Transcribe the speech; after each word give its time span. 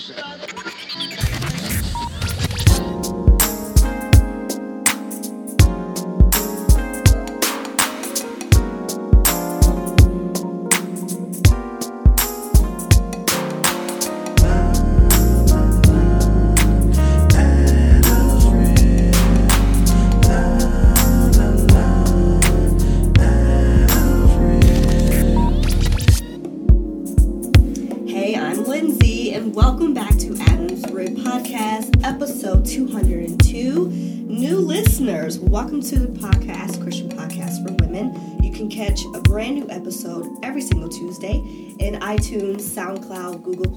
Hey, 0.00 0.14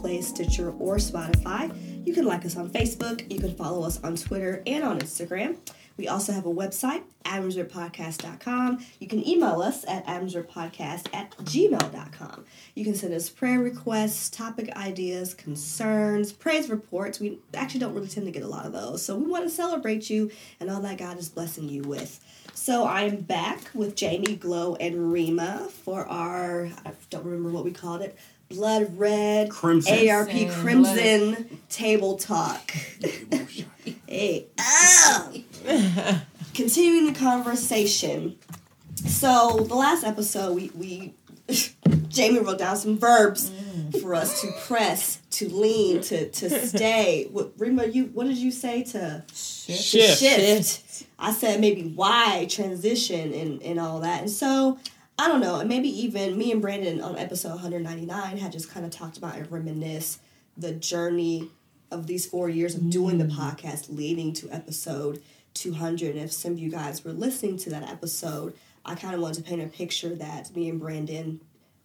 Play, 0.03 0.21
Stitcher, 0.21 0.71
or 0.80 0.98
Spotify. 0.98 1.71
You 2.05 2.13
can 2.13 2.25
like 2.25 2.44
us 2.44 2.57
on 2.57 2.70
Facebook, 2.70 3.31
you 3.31 3.39
can 3.39 3.55
follow 3.55 3.85
us 3.85 4.03
on 4.03 4.17
Twitter 4.17 4.61
and 4.67 4.84
on 4.84 4.99
Instagram. 4.99 5.55
We 5.95 6.09
also 6.09 6.34
have 6.34 6.45
a 6.45 6.53
website, 6.53 7.03
adamsribpodcast.com. 7.23 8.85
You 8.99 9.08
can 9.08 9.25
email 9.25 9.61
us 9.61 9.85
at 9.88 10.05
adamsribpodcast 10.05 11.13
at 11.13 11.31
gmail.com. 11.38 12.45
You 12.75 12.84
can 12.84 12.95
send 12.95 13.13
us 13.13 13.30
prayer 13.30 13.59
requests, 13.59 14.30
topic 14.30 14.75
ideas, 14.75 15.34
concerns, 15.34 16.33
praise 16.33 16.70
reports. 16.70 17.22
We 17.22 17.39
actually 17.53 17.80
don't 17.80 17.94
really 17.94 18.09
tend 18.09 18.25
to 18.25 18.31
get 18.33 18.44
a 18.44 18.47
lot 18.47 18.66
of 18.66 18.73
those. 18.73 19.05
So 19.05 19.16
we 19.16 19.31
want 19.31 19.45
to 19.45 19.49
celebrate 19.49 20.09
you 20.09 20.31
and 20.59 20.70
all 20.70 20.81
that 20.81 20.97
God 20.97 21.17
is 21.17 21.30
blessing 21.30 21.70
you 21.70 21.83
with. 21.83 22.20
So 22.53 22.83
I 22.83 23.03
am 23.03 23.17
back 23.17 23.70
with 23.73 23.95
Jamie, 23.95 24.36
Glow, 24.36 24.75
and 24.75 25.11
Rima 25.11 25.70
for 25.70 26.05
our, 26.08 26.70
I 26.86 26.92
don't 27.09 27.23
remember 27.23 27.52
what 27.52 27.64
we 27.64 27.72
called 27.72 28.02
it, 28.02 28.17
Blood 28.49 28.97
Red 28.97 29.49
Crimson. 29.49 30.09
ARP 30.09 30.30
Crimson, 30.30 30.53
Crimson 30.61 31.59
Table 31.69 32.17
Talk. 32.17 32.72
hey, 34.08 34.47
ah! 34.59 35.31
continuing 36.53 37.11
the 37.11 37.19
conversation. 37.19 38.38
So 38.95 39.66
the 39.67 39.75
last 39.75 40.03
episode, 40.03 40.55
we 40.55 40.71
we 40.75 41.14
Jamie 42.08 42.39
wrote 42.39 42.59
down 42.59 42.77
some 42.77 42.97
verbs 42.97 43.52
for 44.02 44.16
us 44.16 44.41
to 44.41 44.52
press, 44.66 45.19
to 45.31 45.49
lean, 45.49 46.02
to 46.02 46.30
to 46.30 46.67
stay. 46.67 47.27
What 47.31 47.53
Rima, 47.58 47.86
you 47.86 48.05
what 48.05 48.27
did 48.27 48.38
you 48.38 48.52
say 48.52 48.83
to 48.83 49.23
Shift. 49.33 50.19
shift? 50.19 51.03
I 51.19 51.31
said 51.31 51.59
maybe 51.59 51.83
why 51.83 52.45
transition 52.49 53.33
and 53.33 53.61
and 53.64 53.80
all 53.80 53.99
that. 54.02 54.21
And 54.21 54.31
so 54.31 54.77
I 55.17 55.28
don't 55.28 55.42
know, 55.42 55.59
and 55.59 55.69
maybe 55.69 55.89
even 55.89 56.38
me 56.38 56.52
and 56.52 56.61
Brandon 56.61 57.02
on 57.02 57.17
episode 57.17 57.50
199 57.50 58.38
had 58.38 58.52
just 58.52 58.72
kind 58.72 58.86
of 58.86 58.92
talked 58.92 59.17
about 59.17 59.36
and 59.36 59.52
reminisce 59.52 60.20
the 60.58 60.72
journey 60.73 61.50
of 61.92 62.08
these 62.08 62.25
four 62.25 62.50
years 62.50 62.75
of 62.75 62.89
doing 62.89 63.20
the 63.20 63.25
mm. 63.25 63.36
podcast 63.36 63.95
leading 63.95 64.33
to 64.33 64.50
episode 64.50 65.22
200. 65.53 66.16
And 66.16 66.25
if 66.25 66.31
some 66.31 66.53
of 66.53 66.59
you 66.59 66.70
guys 66.70 67.05
were 67.05 67.11
listening 67.11 67.58
to 67.58 67.70
that 67.70 67.88
episode, 67.88 68.55
I 68.86 68.95
kind 68.95 69.14
of 69.14 69.22
wanted 69.22 69.44
to 69.44 69.50
paint 69.50 69.61
a 69.61 69.67
picture 69.67 70.16
that 70.16 70.55
me 70.55 70.70
and 70.70 70.80
Brandon 70.80 71.39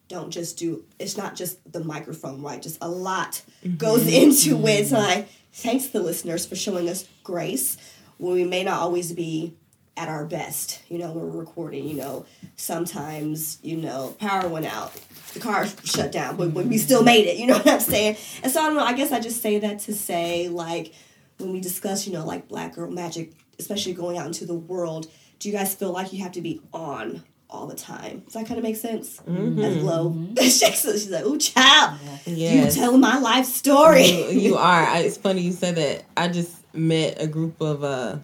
don't 0.08 0.30
just 0.30 0.56
do 0.56 0.84
it's 0.98 1.18
not 1.18 1.34
just 1.34 1.70
the 1.70 1.84
microphone 1.84 2.42
right? 2.42 2.62
Just 2.62 2.78
a 2.80 2.88
lot 2.88 3.42
mm-hmm. 3.62 3.76
goes 3.76 4.06
into 4.12 4.66
it. 4.66 4.86
Mm-hmm. 4.86 4.88
So 4.88 4.98
i 4.98 5.26
thanks 5.52 5.88
the 5.88 6.00
listeners 6.00 6.46
for 6.46 6.56
showing 6.56 6.88
us 6.88 7.06
grace 7.22 7.76
when 8.16 8.34
we 8.34 8.44
may 8.44 8.64
not 8.64 8.80
always 8.80 9.12
be 9.12 9.54
at 9.98 10.08
our 10.08 10.24
best 10.24 10.80
you 10.88 10.98
know 10.98 11.10
when 11.12 11.30
we're 11.30 11.38
recording 11.38 11.86
you 11.86 11.96
know. 11.96 12.24
Sometimes 12.56 13.58
you 13.62 13.76
know 13.76 14.16
power 14.18 14.48
went 14.48 14.66
out 14.66 14.92
the 15.34 15.40
car 15.40 15.66
shut 15.84 16.12
down 16.12 16.36
but 16.36 16.52
when 16.52 16.68
we 16.68 16.76
mm-hmm. 16.76 16.84
still 16.84 17.02
made 17.02 17.26
it 17.26 17.36
you 17.36 17.46
know 17.48 17.56
what 17.58 17.68
i'm 17.68 17.80
saying? 17.80 18.16
And 18.42 18.50
so 18.52 18.60
i 18.62 18.66
don't 18.66 18.76
know 18.76 18.84
i 18.84 18.92
guess 18.92 19.12
i 19.12 19.20
just 19.20 19.42
say 19.42 19.58
that 19.58 19.80
to 19.80 19.94
say 19.94 20.48
like 20.48 20.94
when 21.38 21.52
we 21.52 21.60
discuss 21.60 22.06
you 22.06 22.12
know 22.12 22.24
like 22.24 22.48
black 22.48 22.74
girl 22.74 22.90
magic 22.90 23.32
especially 23.58 23.92
going 23.92 24.18
out 24.18 24.26
into 24.26 24.46
the 24.46 24.54
world 24.54 25.10
do 25.38 25.48
you 25.48 25.54
guys 25.54 25.74
feel 25.74 25.92
like 25.92 26.12
you 26.12 26.22
have 26.22 26.32
to 26.32 26.40
be 26.40 26.60
on 26.72 27.22
all 27.50 27.66
the 27.66 27.74
time? 27.74 28.20
Does 28.20 28.34
that 28.34 28.46
kind 28.46 28.58
of 28.58 28.64
make 28.64 28.76
sense? 28.76 29.20
Mm-hmm. 29.20 29.60
As 29.60 29.76
low 29.82 30.10
mm-hmm. 30.10 30.34
she's 30.42 31.10
like 31.10 31.24
ooh 31.24 31.38
child 31.38 31.98
you 32.26 32.36
Yes. 32.36 32.74
telling 32.74 33.00
my 33.00 33.18
life 33.18 33.46
story. 33.46 34.06
You, 34.06 34.40
you 34.40 34.56
are. 34.56 34.84
I, 34.84 35.00
it's 35.00 35.16
funny 35.16 35.42
you 35.42 35.52
said 35.52 35.76
that. 35.76 36.04
I 36.16 36.28
just 36.28 36.54
met 36.74 37.20
a 37.20 37.26
group 37.26 37.60
of 37.60 37.84
uh, 37.84 38.18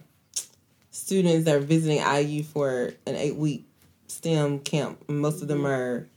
students 1.05 1.45
that 1.45 1.55
are 1.55 1.59
visiting 1.59 1.99
IU 1.99 2.41
for 2.43 2.93
an 3.05 3.15
eight 3.15 3.35
week 3.35 3.65
STEM 4.07 4.59
camp. 4.59 5.07
Most 5.07 5.41
of 5.41 5.47
them 5.47 5.65
are 5.65 6.07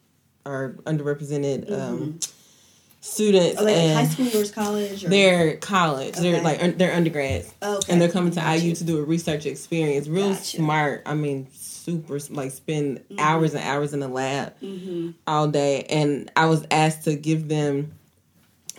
are 0.46 0.70
underrepresented 0.86 1.70
um, 1.70 2.18
students, 3.02 3.60
Are 3.60 3.64
they 3.66 3.74
like 3.74 3.98
and 3.98 4.08
high 4.08 4.14
schoolers, 4.14 4.52
college? 4.52 5.04
Or? 5.04 5.08
they're 5.10 5.56
college. 5.58 6.14
They're 6.16 6.40
like 6.42 6.62
un- 6.62 6.78
they're 6.78 6.94
undergrads, 6.94 7.52
okay. 7.62 7.92
and 7.92 8.00
they're 8.00 8.08
coming 8.10 8.30
to 8.32 8.40
Gotcha. 8.40 8.64
IU 8.64 8.74
to 8.76 8.84
do 8.84 8.98
a 8.98 9.02
research 9.02 9.44
experience. 9.44 10.08
Real 10.08 10.30
Gotcha. 10.32 10.56
smart. 10.56 11.02
I 11.04 11.12
mean, 11.14 11.48
super 11.52 12.18
like 12.30 12.52
spend 12.52 13.04
hours 13.18 13.52
and 13.54 13.62
hours 13.62 13.92
in 13.92 14.00
the 14.00 14.08
lab 14.08 14.58
Mm-hmm. 14.60 15.10
all 15.26 15.48
day. 15.48 15.82
And 15.90 16.30
I 16.34 16.46
was 16.46 16.64
asked 16.70 17.04
to 17.04 17.14
give 17.14 17.48
them 17.48 17.92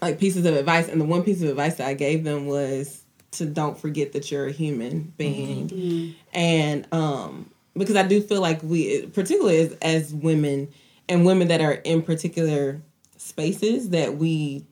like 0.01 0.17
pieces 0.19 0.45
of 0.45 0.55
advice, 0.55 0.87
and 0.87 0.99
the 0.99 1.05
one 1.05 1.21
piece 1.23 1.43
of 1.43 1.49
advice 1.49 1.75
that 1.75 1.87
I 1.87 1.93
gave 1.93 2.23
them 2.23 2.47
was 2.47 3.03
to 3.31 3.45
don't 3.45 3.77
forget 3.77 4.13
that 4.13 4.31
you're 4.31 4.47
a 4.47 4.51
human 4.51 5.13
being, 5.17 5.69
Mm-hmm. 5.69 6.11
and 6.37 6.87
um 6.91 7.49
because 7.77 7.95
I 7.95 8.03
do 8.03 8.19
feel 8.19 8.41
like 8.41 8.61
we, 8.63 9.05
particularly 9.07 9.59
as, 9.61 9.71
as 9.81 10.13
women 10.13 10.67
and 11.07 11.25
women 11.25 11.47
that 11.47 11.61
are 11.61 11.73
in 11.73 12.01
particular 12.01 12.81
spaces, 13.17 13.89
that 13.91 14.17
we 14.17 14.65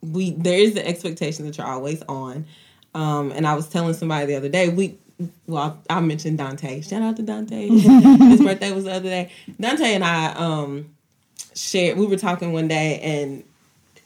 we 0.00 0.30
there 0.32 0.58
is 0.58 0.74
the 0.74 0.86
expectation 0.86 1.44
that 1.46 1.58
you're 1.58 1.66
always 1.66 2.02
on. 2.08 2.46
Um, 2.94 3.30
and 3.32 3.46
I 3.46 3.54
was 3.54 3.68
telling 3.68 3.94
somebody 3.94 4.26
the 4.26 4.36
other 4.36 4.48
day, 4.48 4.68
we 4.70 4.96
well, 5.46 5.80
I 5.90 6.00
mentioned 6.00 6.38
Dante. 6.38 6.80
Shout 6.80 7.02
out 7.02 7.16
to 7.16 7.22
Dante. 7.22 7.68
His 7.68 8.40
birthday 8.40 8.72
was 8.72 8.84
the 8.84 8.92
other 8.92 9.08
day. 9.10 9.30
Dante 9.60 9.94
and 9.94 10.04
I 10.04 10.32
um 10.32 10.94
shared 11.54 11.98
we 11.98 12.06
were 12.06 12.16
talking 12.16 12.52
one 12.52 12.68
day 12.68 12.98
and 13.00 13.44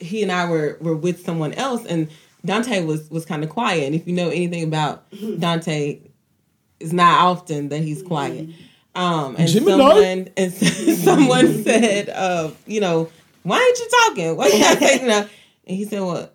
he 0.00 0.22
and 0.22 0.32
I 0.32 0.48
were 0.50 0.76
were 0.80 0.96
with 0.96 1.24
someone 1.24 1.52
else 1.52 1.84
and 1.86 2.08
Dante 2.44 2.84
was 2.84 3.08
was 3.10 3.24
kind 3.24 3.44
of 3.44 3.50
quiet. 3.50 3.84
And 3.84 3.94
if 3.94 4.06
you 4.06 4.14
know 4.14 4.28
anything 4.28 4.64
about 4.64 5.04
Dante, 5.38 6.00
it's 6.80 6.92
not 6.92 7.20
often 7.20 7.68
that 7.70 7.80
he's 7.82 8.02
quiet. 8.02 8.48
Um, 8.94 9.36
and 9.38 9.48
Gemini? 9.48 9.78
someone 9.78 10.28
and 10.36 10.52
someone 10.52 11.62
said, 11.64 12.08
uh, 12.10 12.50
you 12.66 12.80
know, 12.80 13.08
why 13.42 13.58
ain't 13.60 13.78
you 13.78 13.88
talking? 14.06 14.36
Why 14.36 14.46
are 14.46 14.50
you 14.50 14.58
not 14.60 14.78
saying 14.78 15.02
enough? 15.04 15.32
And 15.66 15.76
he 15.76 15.84
said, 15.84 16.00
well, 16.00 16.28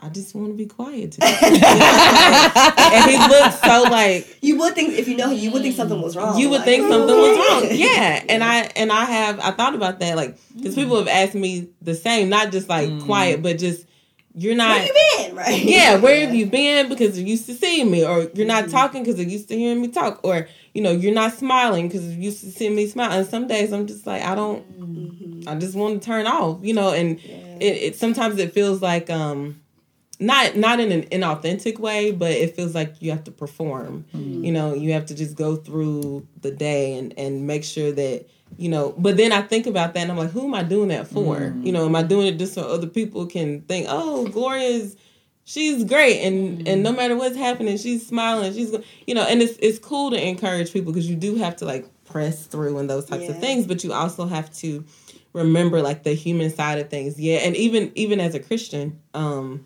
I 0.00 0.08
just 0.08 0.34
want 0.34 0.48
to 0.48 0.54
be 0.54 0.66
quiet 0.66 1.12
today. 1.12 1.26
and 1.40 3.10
he 3.10 3.18
looked 3.18 3.58
so 3.64 3.84
like 3.90 4.38
You 4.42 4.58
would 4.58 4.74
think 4.74 4.94
if 4.94 5.08
you 5.08 5.16
know 5.16 5.30
you 5.30 5.50
would 5.50 5.62
think 5.62 5.74
something 5.76 6.00
was 6.00 6.16
wrong. 6.16 6.38
you 6.38 6.48
would 6.50 6.56
like, 6.58 6.64
think 6.66 6.88
something 6.88 7.16
was 7.16 7.38
wrong. 7.38 7.64
"Ooh." 7.72 7.74
Yeah, 7.74 8.22
and 8.28 8.42
I 8.44 8.70
and 8.76 8.92
I 8.92 9.04
have 9.04 9.40
I 9.40 9.50
thought 9.52 9.74
about 9.74 10.00
that 10.00 10.16
like 10.16 10.36
because 10.56 10.74
people 10.74 10.96
have 10.98 11.08
asked 11.08 11.34
me 11.34 11.68
the 11.82 11.94
same, 11.94 12.28
not 12.28 12.52
just 12.52 12.68
like 12.68 13.00
quiet, 13.04 13.42
but 13.42 13.58
just 13.58 13.86
you're 14.38 14.54
not. 14.54 14.76
Where 14.76 14.86
you 14.86 14.92
been, 15.16 15.36
right? 15.36 15.64
Yeah, 15.64 15.96
where 15.96 16.26
have 16.26 16.34
you 16.34 16.44
been? 16.44 16.90
Because 16.90 17.18
you're 17.18 17.26
used 17.26 17.46
to 17.46 17.54
seeing 17.54 17.90
me, 17.90 18.04
or 18.04 18.30
you're 18.34 18.46
not 18.46 18.64
mm-hmm. 18.64 18.72
talking 18.72 19.02
because 19.02 19.18
you're 19.18 19.28
used 19.28 19.48
to 19.48 19.56
hearing 19.56 19.80
me 19.80 19.88
talk, 19.88 20.20
or 20.22 20.46
you 20.74 20.82
know 20.82 20.90
you're 20.90 21.14
not 21.14 21.32
smiling 21.32 21.88
because 21.88 22.06
you're 22.06 22.22
used 22.22 22.44
to 22.44 22.50
seeing 22.50 22.76
me 22.76 22.86
smile. 22.86 23.12
And 23.12 23.26
some 23.26 23.48
days 23.48 23.72
I'm 23.72 23.86
just 23.86 24.06
like 24.06 24.22
I 24.22 24.34
don't, 24.34 24.62
mm-hmm. 24.78 25.48
I 25.48 25.54
just 25.54 25.74
want 25.74 26.02
to 26.02 26.06
turn 26.06 26.26
off, 26.26 26.58
you 26.62 26.74
know. 26.74 26.92
And 26.92 27.18
it, 27.18 27.62
it 27.62 27.96
sometimes 27.96 28.38
it 28.38 28.52
feels 28.52 28.82
like 28.82 29.08
um, 29.08 29.58
not 30.20 30.54
not 30.54 30.80
in 30.80 30.92
an 30.92 31.04
inauthentic 31.04 31.78
way, 31.78 32.10
but 32.10 32.32
it 32.32 32.54
feels 32.54 32.74
like 32.74 33.00
you 33.00 33.12
have 33.12 33.24
to 33.24 33.30
perform. 33.30 34.04
Mm-hmm. 34.14 34.44
You 34.44 34.52
know, 34.52 34.74
you 34.74 34.92
have 34.92 35.06
to 35.06 35.14
just 35.14 35.34
go 35.34 35.56
through 35.56 36.28
the 36.42 36.50
day 36.50 36.98
and 36.98 37.18
and 37.18 37.46
make 37.46 37.64
sure 37.64 37.90
that 37.90 38.26
you 38.56 38.68
know. 38.68 38.94
But 38.96 39.16
then 39.16 39.32
I 39.32 39.42
think 39.42 39.66
about 39.66 39.94
that 39.94 40.00
and 40.00 40.10
I'm 40.10 40.18
like, 40.18 40.30
who 40.30 40.46
am 40.46 40.54
I 40.54 40.62
doing 40.62 40.88
that 40.88 41.08
for? 41.08 41.36
Mm-hmm. 41.36 41.64
You 41.64 41.72
know, 41.72 41.86
am 41.86 41.96
I 41.96 42.02
doing 42.02 42.26
it 42.26 42.38
just 42.38 42.54
so 42.54 42.62
other 42.62 42.86
people 42.86 43.26
can 43.26 43.62
think, 43.62 43.86
oh, 43.88 44.26
Gloria's 44.28 44.96
she's 45.46 45.84
great 45.84 46.22
and 46.22 46.66
and 46.68 46.82
no 46.82 46.90
mm-hmm. 46.90 46.98
matter 46.98 47.16
what's 47.16 47.36
happening 47.36 47.78
she's 47.78 48.04
smiling 48.04 48.52
she's 48.52 48.74
you 49.06 49.14
know 49.14 49.22
and 49.22 49.40
it's 49.40 49.56
it's 49.62 49.78
cool 49.78 50.10
to 50.10 50.20
encourage 50.20 50.72
people 50.72 50.92
because 50.92 51.08
you 51.08 51.16
do 51.16 51.36
have 51.36 51.56
to 51.56 51.64
like 51.64 51.88
press 52.04 52.46
through 52.46 52.76
and 52.78 52.90
those 52.90 53.06
types 53.06 53.24
Yeah. 53.24 53.30
of 53.30 53.38
things 53.38 53.66
but 53.66 53.82
you 53.84 53.92
also 53.92 54.26
have 54.26 54.52
to 54.56 54.84
remember 55.32 55.80
like 55.80 56.02
the 56.02 56.14
human 56.14 56.50
side 56.50 56.80
of 56.80 56.90
things 56.90 57.18
yeah 57.18 57.38
and 57.38 57.56
even 57.56 57.92
even 57.94 58.20
as 58.20 58.34
a 58.34 58.40
christian 58.40 58.98
um 59.14 59.64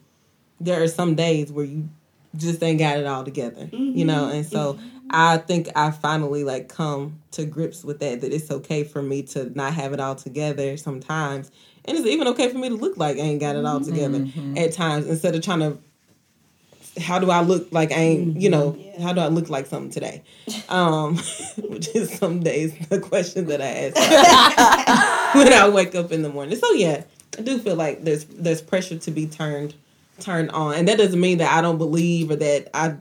there 0.61 0.83
are 0.83 0.89
some 0.89 1.15
days 1.15 1.51
where 1.51 1.65
you 1.65 1.89
just 2.37 2.63
ain't 2.63 2.79
got 2.79 2.99
it 2.99 3.07
all 3.07 3.25
together 3.25 3.69
you 3.73 4.05
know 4.05 4.25
mm-hmm. 4.25 4.37
and 4.37 4.47
so 4.47 4.79
I 5.13 5.39
think 5.39 5.69
I 5.75 5.91
finally 5.91 6.45
like 6.45 6.69
come 6.69 7.19
to 7.33 7.45
grips 7.45 7.85
with 7.85 7.99
that 8.01 8.21
that 8.21 8.33
it's 8.33 8.51
okay 8.51 8.85
for 8.85 9.03
me 9.03 9.23
to 9.25 9.51
not 9.57 9.75
have 9.75 9.93
it 9.93 10.01
all 10.01 10.15
together 10.15 10.77
sometimes. 10.77 11.51
And 11.85 11.97
it's 11.99 12.07
even 12.07 12.29
okay 12.29 12.49
for 12.49 12.59
me 12.59 12.69
to 12.69 12.77
look 12.77 12.97
like 12.97 13.17
I 13.17 13.21
ain't 13.21 13.41
got 13.41 13.57
it 13.57 13.65
all 13.65 13.81
together 13.81 14.27
at 14.57 14.73
times 14.73 15.07
instead 15.07 15.35
of 15.35 15.43
trying 15.43 15.61
to 15.61 15.79
how 17.01 17.19
do 17.19 17.31
I 17.31 17.41
look 17.41 17.69
like 17.71 17.93
I 17.93 17.97
ain't, 17.97 18.37
you 18.41 18.51
know, 18.51 18.77
Yeah. 18.79 19.03
how 19.03 19.13
do 19.13 19.21
I 19.21 19.29
look 19.29 19.49
like 19.49 19.67
something 19.67 19.91
today? 19.91 20.23
Um, 20.69 21.17
which 21.69 21.89
is 21.97 22.13
some 22.17 22.41
days 22.41 22.73
the 22.89 23.01
question 23.01 23.47
that 23.47 23.61
I 23.61 23.91
ask 23.93 25.35
when 25.35 25.53
I 25.53 25.69
wake 25.69 25.95
up 25.97 26.13
in 26.13 26.23
the 26.23 26.29
morning. 26.29 26.57
So 26.57 26.73
yeah, 26.73 27.03
I 27.39 27.43
do 27.43 27.59
feel 27.59 27.75
like 27.77 28.05
there's 28.05 28.25
there's 28.27 28.61
pressure 28.63 28.97
to 28.99 29.11
be 29.11 29.27
turned 29.27 29.75
turned 30.21 30.51
on. 30.51 30.75
And 30.75 30.87
that 30.87 30.99
doesn't 30.99 31.21
mean 31.21 31.39
that 31.39 31.53
I 31.53 31.61
don't 31.61 31.79
believe 31.79 32.31
or 32.31 32.37
that 32.37 32.69
I 32.75 32.97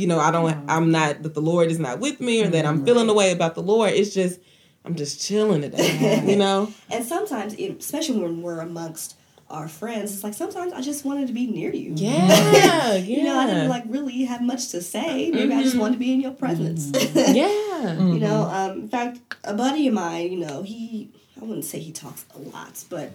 you 0.00 0.06
know, 0.06 0.18
I 0.18 0.30
don't 0.30 0.64
I'm 0.68 0.90
not 0.90 1.22
that 1.22 1.34
the 1.34 1.42
Lord 1.42 1.70
is 1.70 1.78
not 1.78 2.00
with 2.00 2.20
me 2.20 2.42
or 2.42 2.48
that 2.48 2.64
I'm 2.64 2.76
mm-hmm. 2.76 2.86
feeling 2.86 3.06
the 3.06 3.14
way 3.14 3.32
about 3.32 3.54
the 3.54 3.62
Lord. 3.62 3.92
It's 3.92 4.14
just 4.14 4.40
I'm 4.84 4.94
just 4.94 5.20
chilling 5.20 5.62
today. 5.62 6.22
you 6.26 6.36
know? 6.36 6.72
And 6.90 7.04
sometimes, 7.04 7.54
especially 7.54 8.20
when 8.20 8.42
we're 8.42 8.60
amongst 8.60 9.16
our 9.48 9.68
friends, 9.68 10.14
it's 10.14 10.24
like 10.24 10.34
sometimes 10.34 10.72
I 10.72 10.80
just 10.80 11.04
wanted 11.04 11.26
to 11.26 11.32
be 11.32 11.46
near 11.46 11.72
you. 11.72 11.92
Yeah, 11.96 12.52
yeah. 12.52 12.94
You 12.94 13.24
know, 13.24 13.38
I 13.38 13.46
didn't 13.46 13.68
like 13.68 13.84
really 13.86 14.24
have 14.24 14.42
much 14.42 14.68
to 14.70 14.80
say. 14.80 15.30
Maybe 15.30 15.52
I 15.52 15.62
just 15.62 15.72
mm-hmm. 15.72 15.80
wanted 15.80 15.94
to 15.94 15.98
be 15.98 16.12
in 16.12 16.20
your 16.20 16.32
presence. 16.32 16.86
Mm-hmm. 16.86 17.34
yeah. 17.34 17.92
You 17.92 18.18
know, 18.18 18.42
um, 18.44 18.82
in 18.82 18.88
fact, 18.88 19.18
a 19.44 19.54
buddy 19.54 19.88
of 19.88 19.94
mine, 19.94 20.32
you 20.32 20.38
know, 20.38 20.62
he, 20.62 21.10
I 21.40 21.44
wouldn't 21.44 21.64
say 21.64 21.78
he 21.78 21.92
talks 21.92 22.24
a 22.34 22.38
lot, 22.38 22.84
but 22.88 23.12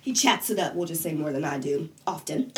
he 0.00 0.12
chats 0.12 0.50
it 0.50 0.58
up, 0.58 0.74
we'll 0.74 0.86
just 0.86 1.02
say 1.02 1.14
more 1.14 1.32
than 1.32 1.44
I 1.44 1.58
do, 1.58 1.88
often, 2.06 2.52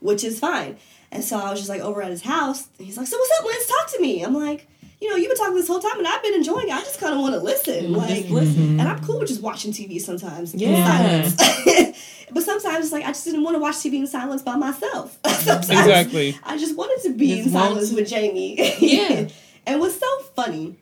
which 0.00 0.24
is 0.24 0.38
fine. 0.38 0.78
And 1.10 1.24
so 1.24 1.38
I 1.38 1.50
was 1.50 1.58
just 1.60 1.68
like 1.70 1.80
over 1.80 2.02
at 2.02 2.10
his 2.10 2.22
house, 2.22 2.68
and 2.78 2.86
he's 2.86 2.96
like, 2.98 3.06
So 3.06 3.16
what's 3.18 3.32
up, 3.40 3.46
Lance? 3.46 3.66
Talk 3.66 3.92
to 3.96 4.00
me. 4.00 4.22
I'm 4.22 4.34
like, 4.34 4.66
You 5.00 5.08
know, 5.10 5.16
you've 5.16 5.28
been 5.30 5.38
talking 5.38 5.54
this 5.54 5.66
whole 5.68 5.80
time, 5.80 5.98
and 5.98 6.06
I've 6.06 6.22
been 6.22 6.34
enjoying 6.34 6.68
it. 6.68 6.74
I 6.74 6.80
just 6.80 7.00
kind 7.00 7.14
of 7.14 7.20
want 7.20 7.34
to 7.34 7.40
listen. 7.40 7.84
Mm-hmm. 7.86 7.94
Like, 7.94 8.08
Just 8.08 8.30
listen. 8.30 8.78
and 8.80 8.88
I'm 8.88 9.02
cool 9.04 9.18
with 9.18 9.28
just 9.28 9.40
watching 9.42 9.72
TV 9.72 10.00
sometimes 10.00 10.52
in 10.54 10.60
Yeah. 10.60 11.26
silence. 11.28 11.96
but 12.30 12.42
sometimes 12.42 12.84
it's 12.84 12.92
like 12.92 13.04
I 13.04 13.08
just 13.08 13.24
didn't 13.24 13.42
want 13.42 13.54
to 13.56 13.58
watch 13.60 13.76
TV 13.76 13.94
in 13.94 14.06
silence 14.06 14.42
by 14.42 14.56
myself. 14.56 15.18
sometimes 15.26 15.70
Exactly. 15.70 16.36
I 16.44 16.58
just 16.58 16.76
wanted 16.76 17.02
to 17.08 17.14
be 17.16 17.28
Just 17.36 17.46
in 17.46 17.52
silence 17.52 17.88
to- 17.90 17.94
with 17.96 18.08
Jamie. 18.08 18.56
Yeah. 18.80 19.28
and 19.66 19.80
what's 19.80 19.98
so 19.98 20.18
funny 20.36 20.76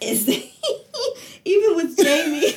is 0.00 0.26
that 0.26 0.40
even 1.44 1.74
with 1.76 1.96
Jamie, 1.96 2.52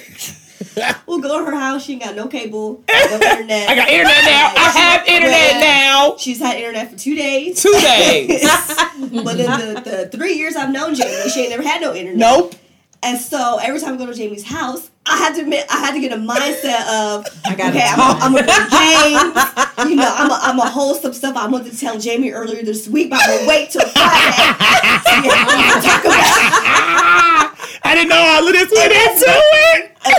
we'll 1.07 1.19
go 1.19 1.39
to 1.39 1.45
her 1.45 1.55
house. 1.55 1.85
She 1.85 1.93
ain't 1.93 2.03
got 2.03 2.15
no 2.15 2.27
cable, 2.27 2.83
no 2.87 3.13
internet. 3.13 3.69
I 3.69 3.75
got 3.75 3.89
internet 3.89 4.23
now. 4.25 4.53
I 4.55 4.69
have 4.75 5.07
internet 5.07 5.53
now. 5.59 6.15
She's 6.17 6.39
had 6.39 6.57
internet 6.57 6.91
for 6.91 6.97
two 6.97 7.15
days. 7.15 7.61
Two 7.61 7.71
days. 7.81 8.41
but 9.23 9.39
in 9.39 9.51
the, 9.51 9.81
the 10.11 10.17
three 10.17 10.33
years 10.33 10.55
I've 10.55 10.71
known 10.71 10.95
Jamie, 10.95 11.29
she 11.29 11.41
ain't 11.41 11.49
never 11.49 11.63
had 11.63 11.81
no 11.81 11.93
internet. 11.93 12.17
Nope. 12.17 12.55
And 13.03 13.17
so 13.17 13.59
every 13.61 13.79
time 13.79 13.95
I 13.95 13.97
go 13.97 14.05
to 14.05 14.13
Jamie's 14.13 14.45
house, 14.45 14.91
I 15.07 15.17
had 15.17 15.33
to 15.35 15.41
admit, 15.41 15.65
I 15.71 15.79
had 15.79 15.93
to 15.93 15.99
get 15.99 16.11
a 16.13 16.17
mindset 16.17 16.81
of, 16.87 17.25
I 17.43 17.55
gotta 17.55 17.75
okay, 17.75 17.87
I'm, 17.89 17.95
talk. 17.97 18.17
I'm 18.21 18.33
gonna 18.33 18.45
play 18.45 18.61
games. 18.69 19.89
You 19.89 19.95
know, 19.95 20.13
I'm 20.15 20.29
a, 20.29 20.39
I'm 20.43 20.59
a 20.59 20.69
host 20.69 21.03
of 21.05 21.15
stuff 21.15 21.35
I 21.35 21.47
wanted 21.47 21.71
to 21.71 21.79
tell 21.79 21.97
Jamie 21.99 22.29
earlier 22.29 22.61
this 22.61 22.87
week, 22.87 23.09
but 23.09 23.19
I'm 23.23 23.37
gonna 23.37 23.49
wait 23.49 23.71
till 23.71 23.81
Friday. 23.81 24.31
to 24.37 25.21
get- 25.23 25.83
talk 25.83 26.05
about 26.05 27.41
I 27.83 27.95
didn't 27.95 28.09
know 28.09 28.21
all 28.21 28.47
of 28.47 28.53
this 28.53 28.69
went 28.71 28.91
into 28.93 29.00
it. 29.00 29.00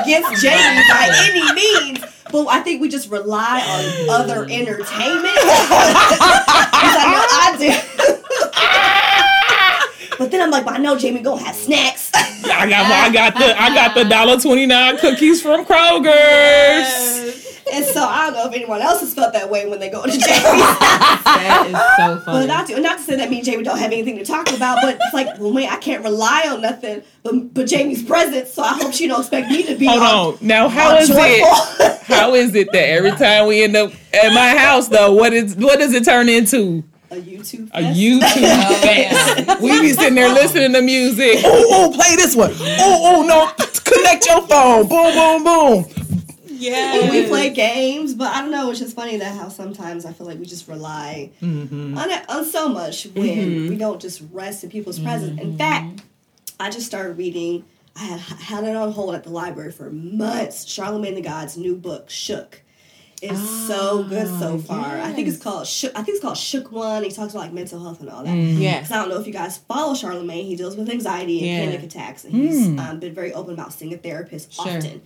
Against 0.02 0.42
Jamie 0.42 0.82
by 0.88 1.10
any 1.24 1.52
means. 1.54 2.04
But 2.30 2.46
I 2.48 2.60
think 2.60 2.80
we 2.80 2.88
just 2.88 3.10
rely 3.10 3.60
on 3.60 4.10
other 4.10 4.46
entertainment. 4.50 5.36
Because 6.82 6.96
I 6.98 7.06
know 7.12 7.24
I 7.30 7.48
do. 7.58 7.70
but 10.18 10.30
then 10.32 10.40
I'm 10.42 10.50
like, 10.50 10.64
but 10.64 10.74
I 10.74 10.78
know 10.78 10.98
Jamie 10.98 11.20
gonna 11.20 11.42
have 11.42 11.54
snacks. 11.54 12.10
I 12.14 12.68
got 12.68 12.90
I 12.90 13.12
got 13.12 13.34
the 13.34 13.60
I 13.60 13.74
got 13.74 13.94
the 13.94 14.04
dollar 14.04 14.38
twenty 14.40 14.66
nine 14.66 14.98
cookies 14.98 15.40
from 15.40 15.64
Kroger's. 15.64 17.21
And 17.70 17.84
so 17.84 18.02
I 18.02 18.26
don't 18.30 18.34
know 18.34 18.48
if 18.48 18.54
anyone 18.54 18.80
else 18.80 19.00
has 19.00 19.12
felt 19.14 19.32
that 19.34 19.50
way 19.50 19.68
when 19.68 19.78
they 19.80 19.90
go 19.90 20.02
to 20.04 20.10
Jamie's. 20.10 20.22
That 21.42 21.66
is 21.66 21.72
so 21.96 22.20
funny. 22.24 22.46
But 22.46 22.46
not 22.46 22.66
to, 22.68 22.80
not 22.80 22.98
to 22.98 23.04
say 23.04 23.16
that 23.16 23.30
me 23.30 23.36
and 23.38 23.44
Jamie 23.44 23.62
don't 23.64 23.78
have 23.78 23.92
anything 23.92 24.16
to 24.18 24.24
talk 24.24 24.52
about, 24.52 24.78
but 24.82 24.96
it's 25.00 25.14
like, 25.14 25.38
well, 25.38 25.52
wait, 25.52 25.70
I 25.70 25.76
can't 25.76 26.02
rely 26.04 26.46
on 26.50 26.60
nothing 26.60 27.02
but, 27.22 27.54
but 27.54 27.66
Jamie's 27.66 28.02
presence, 28.02 28.52
so 28.52 28.62
I 28.62 28.74
hope 28.74 28.92
she 28.92 29.06
don't 29.08 29.20
expect 29.20 29.50
me 29.50 29.62
to 29.64 29.74
be 29.76 29.86
Hold 29.86 30.02
all- 30.02 30.32
on. 30.32 30.38
Now 30.40 30.68
how 30.68 30.90
all 30.94 30.96
is 30.98 31.10
it 31.12 32.02
how 32.02 32.34
is 32.34 32.54
it 32.54 32.70
that 32.72 32.88
every 32.88 33.12
time 33.12 33.46
we 33.48 33.62
end 33.62 33.76
up 33.76 33.92
at 34.12 34.32
my 34.34 34.56
house 34.56 34.88
though, 34.88 35.12
what 35.12 35.32
is 35.32 35.56
what 35.56 35.78
does 35.78 35.92
it 35.94 36.04
turn 36.04 36.28
into? 36.28 36.84
a 37.10 37.16
YouTube 37.16 37.68
A 37.74 37.82
fest? 37.82 38.00
YouTube 38.00 38.80
fest. 39.46 39.60
We 39.60 39.80
be 39.82 39.92
sitting 39.92 40.14
there 40.14 40.32
listening 40.32 40.72
to 40.72 40.80
music. 40.80 41.40
Oh, 41.44 41.66
oh, 41.70 41.92
play 41.94 42.16
this 42.16 42.34
one. 42.34 42.52
Oh, 42.58 43.00
oh, 43.04 43.22
no, 43.26 43.50
connect 43.84 44.24
your 44.26 44.40
phone. 44.46 44.88
Boom, 44.88 45.12
boom, 45.14 45.44
boom. 45.44 46.01
Yeah. 46.62 47.10
We 47.10 47.26
play 47.26 47.50
games, 47.50 48.14
but 48.14 48.34
I 48.34 48.40
don't 48.40 48.50
know. 48.50 48.70
It's 48.70 48.78
just 48.78 48.96
funny 48.96 49.16
that 49.18 49.34
how 49.34 49.48
sometimes 49.48 50.04
I 50.04 50.12
feel 50.12 50.26
like 50.26 50.38
we 50.38 50.46
just 50.46 50.68
rely 50.68 51.30
Mm-hmm. 51.40 51.98
on 51.98 52.10
it, 52.10 52.28
on 52.28 52.44
so 52.44 52.68
much 52.68 53.04
when 53.06 53.26
mm-hmm. 53.26 53.68
we 53.68 53.76
don't 53.76 54.00
just 54.00 54.22
rest 54.32 54.64
in 54.64 54.70
people's 54.70 54.98
mm-hmm. 54.98 55.08
presence. 55.08 55.40
In 55.40 55.58
fact, 55.58 56.02
I 56.58 56.70
just 56.70 56.86
started 56.86 57.18
reading. 57.18 57.64
I 57.96 58.04
had 58.04 58.20
had 58.20 58.64
it 58.64 58.76
on 58.76 58.92
hold 58.92 59.14
at 59.14 59.24
the 59.24 59.30
library 59.30 59.72
for 59.72 59.90
months. 59.90 60.64
Charlemagne 60.64 61.14
the 61.14 61.20
God's 61.20 61.56
new 61.56 61.76
book, 61.76 62.08
Shook. 62.08 62.62
It's 63.22 63.68
so 63.68 64.02
good 64.02 64.26
so 64.26 64.54
ah, 64.54 64.58
far. 64.58 65.00
I 65.00 65.12
think 65.12 65.28
it's 65.28 65.38
called 65.38 65.68
Shook. 65.68 65.92
I 65.94 66.02
think 66.02 66.16
it's 66.16 66.20
called 66.20 66.36
Shook 66.36 66.72
One. 66.72 67.04
He 67.04 67.10
talks 67.10 67.32
about 67.32 67.44
like 67.44 67.52
mental 67.52 67.80
health 67.80 68.00
and 68.00 68.10
all 68.10 68.24
that. 68.24 68.34
Mm-hmm. 68.34 68.60
Yeah. 68.60 68.78
Because 68.80 68.90
I 68.90 68.96
don't 68.96 69.10
know 69.10 69.20
if 69.20 69.26
you 69.28 69.32
guys 69.32 69.58
follow 69.58 69.94
Charlemagne. 69.94 70.46
He 70.46 70.56
deals 70.56 70.76
with 70.76 70.90
anxiety 70.90 71.38
and 71.38 71.46
Yeah. 71.46 71.64
panic 71.64 71.82
attacks, 71.84 72.24
and 72.24 72.34
he's 72.34 72.66
hmm. 72.66 72.80
um, 72.80 72.98
been 72.98 73.14
very 73.14 73.32
open 73.32 73.54
about 73.54 73.72
seeing 73.72 73.94
a 73.94 73.96
therapist 73.96 74.52
Sure. 74.52 74.76
often. 74.76 75.02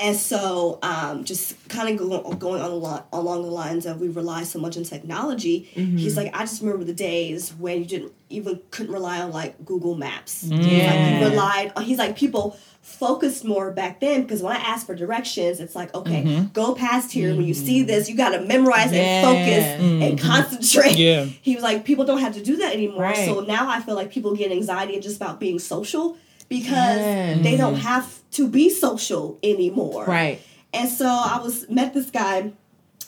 And 0.00 0.16
so, 0.16 0.78
um, 0.82 1.24
just 1.24 1.68
kind 1.68 1.88
of 1.88 2.08
go, 2.08 2.32
going 2.34 2.62
on 2.62 2.70
a 2.70 2.74
lot 2.74 3.08
along 3.12 3.42
the 3.42 3.50
lines 3.50 3.84
of 3.86 4.00
we 4.00 4.08
rely 4.08 4.44
so 4.44 4.58
much 4.58 4.76
on 4.76 4.84
technology. 4.84 5.70
Mm-hmm. 5.74 5.96
He's 5.98 6.16
like, 6.16 6.34
I 6.34 6.40
just 6.40 6.62
remember 6.62 6.84
the 6.84 6.94
days 6.94 7.52
when 7.54 7.80
you 7.80 7.84
didn't 7.84 8.12
even 8.30 8.60
couldn't 8.70 8.92
rely 8.92 9.20
on 9.20 9.32
like 9.32 9.64
Google 9.64 9.94
Maps. 9.96 10.44
Mm. 10.44 10.56
He's 10.56 10.64
like, 10.64 10.72
Yeah. 10.72 11.18
you 11.18 11.28
relied. 11.28 11.72
Uh, 11.76 11.80
he's 11.80 11.98
like, 11.98 12.16
people 12.16 12.56
focused 12.80 13.44
more 13.44 13.70
back 13.70 14.00
then 14.00 14.22
because 14.22 14.42
when 14.42 14.56
I 14.56 14.60
asked 14.60 14.86
for 14.86 14.94
directions, 14.94 15.60
it's 15.60 15.74
like, 15.74 15.94
okay, 15.94 16.22
mm-hmm. 16.22 16.46
go 16.52 16.74
past 16.74 17.12
here. 17.12 17.34
When 17.34 17.44
you 17.44 17.54
see 17.54 17.82
mm. 17.84 17.86
this, 17.86 18.08
you 18.08 18.16
got 18.16 18.30
to 18.30 18.40
memorize 18.40 18.92
Yeah. 18.92 19.00
and 19.00 19.26
focus 19.26 20.08
and 20.08 20.18
concentrate. 20.18 20.96
Yeah. 20.96 21.24
He 21.42 21.54
was 21.54 21.62
like, 21.62 21.84
people 21.84 22.04
don't 22.04 22.20
have 22.20 22.34
to 22.34 22.42
do 22.42 22.56
that 22.58 22.72
anymore. 22.72 23.02
Right. 23.02 23.26
So 23.26 23.40
now 23.40 23.68
I 23.68 23.80
feel 23.80 23.94
like 23.94 24.10
people 24.10 24.34
get 24.34 24.50
anxiety 24.50 24.98
just 25.00 25.16
about 25.16 25.40
being 25.40 25.58
social 25.58 26.16
because 26.50 26.98
Yes. 26.98 27.42
they 27.42 27.56
don't 27.56 27.76
have 27.76 28.18
to 28.32 28.46
be 28.46 28.68
social 28.68 29.38
anymore. 29.42 30.04
Right. 30.04 30.42
And 30.74 30.90
so 30.90 31.06
I 31.06 31.40
was 31.42 31.68
met 31.70 31.94
this 31.94 32.10
guy. 32.10 32.52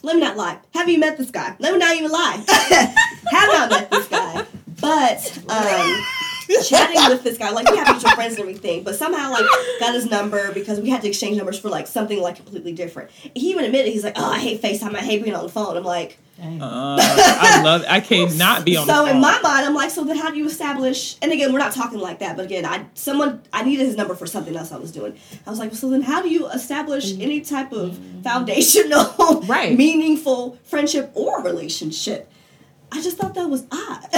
Let 0.03 0.17
me 0.17 0.23
not 0.23 0.37
lie. 0.39 0.59
Have 0.75 0.89
you 0.89 0.99
met 0.99 1.19
this 1.19 1.31
guy? 1.31 1.55
Let 1.59 1.73
me 1.75 1.79
not 1.79 1.95
even 1.95 2.11
lie. 2.11 2.43
have 3.31 3.49
not 3.53 3.71
met 3.71 3.91
this 3.91 4.09
guy. 4.09 4.47
But 4.81 5.39
um 5.49 6.05
chatting 6.67 7.01
with 7.09 7.23
this 7.23 7.39
guy, 7.39 7.51
like 7.51 7.71
we 7.71 7.77
have 7.77 7.89
mutual 7.89 8.11
friends 8.13 8.33
and 8.35 8.41
everything, 8.41 8.83
but 8.83 8.95
somehow 8.97 9.31
like 9.31 9.45
got 9.81 9.95
his 9.95 10.07
number 10.07 10.53
because 10.53 10.81
we 10.81 10.91
had 10.91 11.03
to 11.03 11.09
exchange 11.09 11.37
numbers 11.37 11.59
for 11.59 11.69
like 11.69 11.87
something 11.87 12.21
like 12.21 12.37
completely 12.37 12.73
different. 12.73 13.11
He 13.35 13.51
even 13.51 13.65
admitted 13.65 13.93
he's 13.93 14.05
like, 14.05 14.15
Oh, 14.17 14.31
I 14.31 14.39
hate 14.39 14.61
FaceTime, 14.63 14.95
I 14.95 15.01
hate 15.01 15.23
being 15.23 15.35
on 15.37 15.45
the 15.45 15.49
phone. 15.53 15.77
I'm 15.77 15.85
like, 15.85 16.19
Uh, 16.43 16.97
I 17.01 17.63
love. 17.63 17.85
I 17.89 18.01
cannot 18.01 18.65
be 18.65 18.77
on. 18.77 18.87
so 18.87 19.05
the 19.05 19.13
in 19.13 19.21
my 19.21 19.41
mind, 19.43 19.65
I'm 19.67 19.75
like, 19.75 19.91
so 19.91 20.03
then 20.05 20.17
how 20.17 20.31
do 20.31 20.37
you 20.39 20.47
establish? 20.47 21.17
And 21.23 21.31
again, 21.33 21.53
we're 21.53 21.59
not 21.61 21.73
talking 21.73 22.01
like 22.01 22.19
that, 22.19 22.37
but 22.37 22.45
again, 22.45 22.65
I 22.65 22.85
someone 22.95 23.43
I 23.53 23.63
needed 23.63 23.87
his 23.87 23.97
number 23.97 24.15
for 24.17 24.27
something 24.27 24.57
else 24.57 24.73
I 24.73 24.77
was 24.79 24.91
doing. 24.91 25.17
I 25.47 25.51
was 25.51 25.59
like, 25.61 25.73
so 25.75 25.89
then 25.89 26.03
how 26.03 26.21
do 26.21 26.29
you 26.29 26.49
establish 26.49 27.13
any 27.21 27.41
type 27.43 27.73
of 27.73 27.97
foundational, 28.25 29.43
Right. 29.47 29.77
meaningful 29.79 30.59
friendship 30.65 31.13
or 31.15 31.43
relationship? 31.43 32.29
I 32.95 33.01
just 33.01 33.17
thought 33.17 33.35
that 33.37 33.49
was 33.49 33.65
odd. 33.73 34.05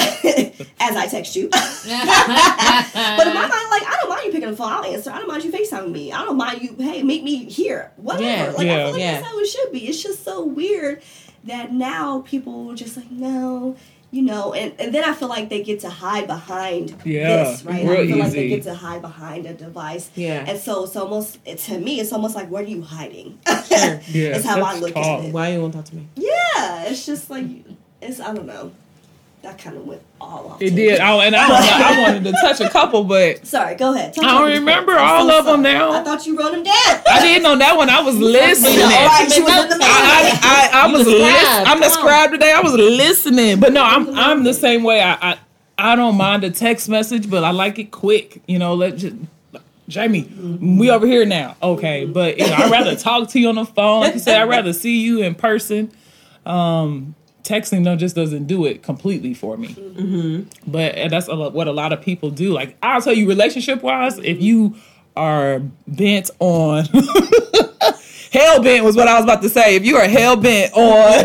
As 0.80 0.96
I 0.96 1.06
text 1.08 1.36
you, 1.36 1.48
but 1.50 3.26
in 3.26 3.34
my 3.34 3.46
mind, 3.46 3.70
like 3.70 3.82
I 3.86 3.96
don't 4.00 4.08
mind 4.08 4.24
you 4.26 4.32
picking 4.32 4.44
up 4.48 4.50
the 4.52 4.56
phone. 4.56 4.72
I'll 4.72 4.84
answer. 4.84 5.10
I 5.10 5.18
don't 5.18 5.28
mind 5.28 5.44
you 5.44 5.52
FaceTiming 5.52 5.92
me. 5.92 6.10
I 6.12 6.24
don't 6.24 6.36
mind 6.36 6.62
you. 6.62 6.74
Hey, 6.78 7.02
meet 7.02 7.22
me 7.22 7.44
here. 7.44 7.92
Whatever. 7.96 8.24
Yeah, 8.24 8.46
like 8.56 8.66
I 8.68 8.76
feel 8.76 8.90
like 8.92 9.00
Yeah. 9.00 9.12
that's 9.12 9.26
how 9.26 9.38
it 9.38 9.46
should 9.46 9.72
be. 9.72 9.86
It's 9.88 10.02
just 10.02 10.24
so 10.24 10.44
weird 10.44 11.02
that 11.44 11.72
now 11.72 12.20
people 12.26 12.70
are 12.70 12.74
just 12.74 12.96
like 12.96 13.10
no. 13.10 13.76
You 14.10 14.22
know, 14.22 14.52
and, 14.54 14.72
and 14.78 14.94
then 14.94 15.02
I 15.02 15.12
feel 15.12 15.26
like 15.26 15.48
they 15.48 15.60
get 15.64 15.80
to 15.80 15.90
hide 15.90 16.28
behind 16.28 16.94
Yeah, 17.04 17.42
this, 17.46 17.64
right? 17.64 17.84
real 17.84 18.00
I 18.02 18.06
feel 18.06 18.18
like 18.18 18.30
they 18.30 18.48
get 18.48 18.62
to 18.62 18.74
hide 18.74 19.02
behind 19.02 19.44
a 19.44 19.54
device. 19.54 20.08
Yeah. 20.14 20.44
And 20.46 20.56
so 20.56 20.84
it's 20.84 20.94
almost, 20.94 21.40
it, 21.44 21.58
to 21.60 21.80
me, 21.80 21.98
it's 21.98 22.12
almost 22.12 22.36
like, 22.36 22.48
where 22.48 22.62
are 22.62 22.66
you 22.66 22.82
hiding? 22.82 23.40
Sure. 23.64 24.00
Yeah, 24.06 24.32
That's 24.34 24.44
how 24.44 24.62
I 24.62 24.78
look 24.78 24.94
tough. 24.94 25.04
at 25.04 25.24
it. 25.24 25.32
Why 25.34 25.48
you 25.54 25.60
won't 25.60 25.74
talk 25.74 25.86
to 25.86 25.96
me? 25.96 26.06
Yeah, 26.14 26.84
it's 26.84 27.04
just 27.06 27.28
like, 27.28 27.44
it's, 28.00 28.20
I 28.20 28.32
don't 28.32 28.46
know. 28.46 28.70
That 29.44 29.58
kind 29.58 29.76
of 29.76 29.86
went 29.86 30.00
all 30.18 30.52
off. 30.52 30.62
It 30.62 30.70
tangent. 30.70 30.88
did. 30.88 31.00
Oh, 31.00 31.20
and 31.20 31.36
I, 31.36 31.48
don't 31.48 31.98
I 31.98 32.02
wanted 32.14 32.24
to 32.24 32.32
touch 32.32 32.60
a 32.60 32.70
couple, 32.70 33.04
but 33.04 33.46
Sorry, 33.46 33.74
go 33.74 33.94
ahead. 33.94 34.14
Tell 34.14 34.24
I 34.24 34.28
don't 34.38 34.58
remember 34.58 34.92
think. 34.92 35.06
I'm 35.06 35.28
all 35.28 35.30
of 35.30 35.44
them 35.44 35.60
now. 35.60 35.92
I 35.92 36.02
thought 36.02 36.26
you 36.26 36.38
wrote 36.38 36.52
them 36.52 36.62
down. 36.62 36.74
I 36.74 37.18
didn't 37.20 37.44
on 37.44 37.58
that 37.58 37.76
one. 37.76 37.90
I 37.90 38.00
was 38.00 38.16
listening. 38.18 38.80
All 38.80 38.88
right, 38.88 39.30
she 39.30 39.42
was 39.42 39.64
in 39.64 39.78
the 39.78 39.84
I, 39.84 40.38
I, 40.42 40.70
I, 40.72 40.84
I 40.88 40.92
was 40.92 41.06
listening. 41.06 41.66
I'm 41.66 41.80
the 41.80 41.90
scribe 41.90 42.30
today. 42.30 42.52
I 42.52 42.60
was 42.60 42.72
listening, 42.72 43.60
but 43.60 43.74
no, 43.74 43.82
I'm 43.84 44.08
I'm 44.16 44.44
the 44.44 44.54
same 44.54 44.82
way. 44.82 45.02
I, 45.02 45.32
I 45.32 45.38
I 45.76 45.96
don't 45.96 46.16
mind 46.16 46.42
a 46.44 46.50
text 46.50 46.88
message, 46.88 47.28
but 47.28 47.44
I 47.44 47.50
like 47.50 47.78
it 47.78 47.90
quick. 47.90 48.40
You 48.46 48.58
know, 48.58 48.74
let 48.74 48.96
just 48.96 49.16
Jamie, 49.88 50.22
we 50.22 50.90
over 50.90 51.06
here 51.06 51.26
now. 51.26 51.56
Okay, 51.62 52.06
but 52.06 52.38
you 52.38 52.46
know, 52.46 52.54
I'd 52.54 52.70
rather 52.70 52.96
talk 53.10 53.28
to 53.30 53.38
you 53.38 53.50
on 53.50 53.56
the 53.56 53.66
phone. 53.66 54.00
Like 54.00 54.14
you 54.14 54.20
said, 54.20 54.40
I'd 54.40 54.48
rather 54.48 54.72
see 54.72 55.02
you 55.02 55.22
in 55.22 55.34
person. 55.34 55.92
Um, 56.46 57.14
texting 57.44 57.82
no 57.82 57.94
just 57.94 58.16
doesn't 58.16 58.46
do 58.46 58.64
it 58.64 58.82
completely 58.82 59.34
for 59.34 59.56
me. 59.56 59.68
Mm-hmm. 59.68 60.70
But 60.70 60.94
and 60.96 61.12
that's 61.12 61.28
a 61.28 61.34
lot, 61.34 61.52
what 61.52 61.68
a 61.68 61.72
lot 61.72 61.92
of 61.92 62.00
people 62.00 62.30
do. 62.30 62.52
Like 62.52 62.76
I'll 62.82 63.02
tell 63.02 63.12
you, 63.12 63.28
relationship 63.28 63.82
wise, 63.82 64.18
if 64.18 64.42
you 64.42 64.76
are 65.16 65.60
bent 65.86 66.30
on 66.40 66.86
hell 68.32 68.60
bent 68.60 68.84
was 68.84 68.96
what 68.96 69.06
I 69.06 69.14
was 69.14 69.24
about 69.24 69.42
to 69.42 69.48
say. 69.48 69.76
If 69.76 69.84
you 69.84 69.96
are 69.96 70.08
hell 70.08 70.36
bent 70.36 70.72
on 70.74 71.24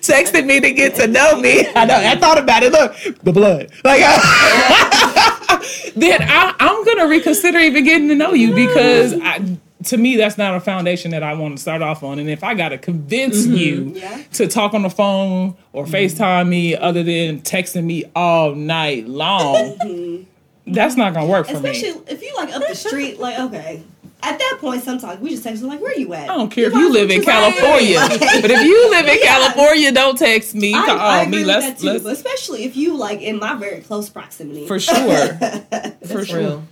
texting 0.00 0.46
me 0.46 0.60
to 0.60 0.70
get 0.70 0.94
to 0.96 1.08
know 1.08 1.40
me, 1.40 1.66
I 1.74 1.84
know 1.84 1.96
I 1.96 2.14
thought 2.16 2.38
about 2.38 2.62
it. 2.62 2.72
Look, 2.72 2.94
the 3.22 3.32
blood, 3.32 3.70
like. 3.84 4.00
then 5.96 6.22
I, 6.22 6.54
I'm 6.60 6.84
gonna 6.84 7.08
reconsider 7.08 7.58
even 7.58 7.84
getting 7.84 8.08
to 8.08 8.14
know 8.14 8.32
you 8.32 8.54
because 8.54 9.14
I, 9.14 9.58
to 9.84 9.96
me 9.96 10.16
that's 10.16 10.38
not 10.38 10.54
a 10.54 10.60
foundation 10.60 11.10
that 11.10 11.22
I 11.22 11.34
want 11.34 11.56
to 11.56 11.62
start 11.62 11.82
off 11.82 12.02
on. 12.02 12.18
And 12.18 12.30
if 12.30 12.42
I 12.42 12.54
gotta 12.54 12.78
convince 12.78 13.46
mm-hmm. 13.46 13.54
you 13.54 13.92
Yeah. 13.96 14.22
to 14.34 14.46
talk 14.48 14.74
on 14.74 14.82
the 14.82 14.90
phone 14.90 15.56
or 15.72 15.84
mm-hmm. 15.84 15.94
FaceTime 15.94 16.48
me 16.48 16.74
other 16.74 17.02
than 17.02 17.40
texting 17.42 17.84
me 17.84 18.04
all 18.14 18.54
night 18.54 19.06
long, 19.06 19.54
mm-hmm. 19.78 20.72
that's 20.72 20.96
not 20.96 21.14
gonna 21.14 21.26
work 21.26 21.46
for 21.46 21.60
me. 21.60 21.70
Especially 21.70 22.02
if 22.08 22.22
you 22.22 22.34
like 22.36 22.54
up 22.54 22.66
the 22.66 22.74
street, 22.74 23.18
like 23.18 23.38
okay. 23.38 23.82
At 24.22 24.38
that 24.38 24.58
point, 24.60 24.82
sometimes 24.82 25.20
we 25.20 25.28
just 25.30 25.44
text 25.44 25.60
them 25.60 25.68
like, 25.68 25.80
"Where 25.80 25.96
you 25.96 26.12
at?" 26.14 26.30
I 26.30 26.36
don't 26.36 26.50
care 26.50 26.68
if 26.68 26.72
you 26.72 26.90
live 26.90 27.10
in. 27.10 27.22
California, 27.22 28.00
but 28.08 28.50
if 28.50 28.62
you 28.64 28.90
live 28.90 29.06
in 29.06 29.18
Yeah. 29.18 29.26
California, 29.26 29.92
don't 29.92 30.18
text 30.18 30.54
me. 30.54 30.72
I, 30.74 30.86
Call 30.86 30.98
I 30.98 31.22
agree 31.22 31.32
me. 31.32 31.38
with 31.40 31.46
Let's 31.48 31.66
that 31.66 31.78
too, 31.78 31.86
let's 31.86 32.02
but 32.02 32.12
especially 32.14 32.64
if 32.64 32.76
you 32.76 32.96
like 32.96 33.20
in 33.20 33.38
my 33.38 33.54
very 33.56 33.82
close 33.82 34.08
proximity. 34.08 34.66
for 34.66 34.80
sure. 34.80 34.96
for 36.06 36.24
sure. 36.24 36.38
real. 36.38 36.64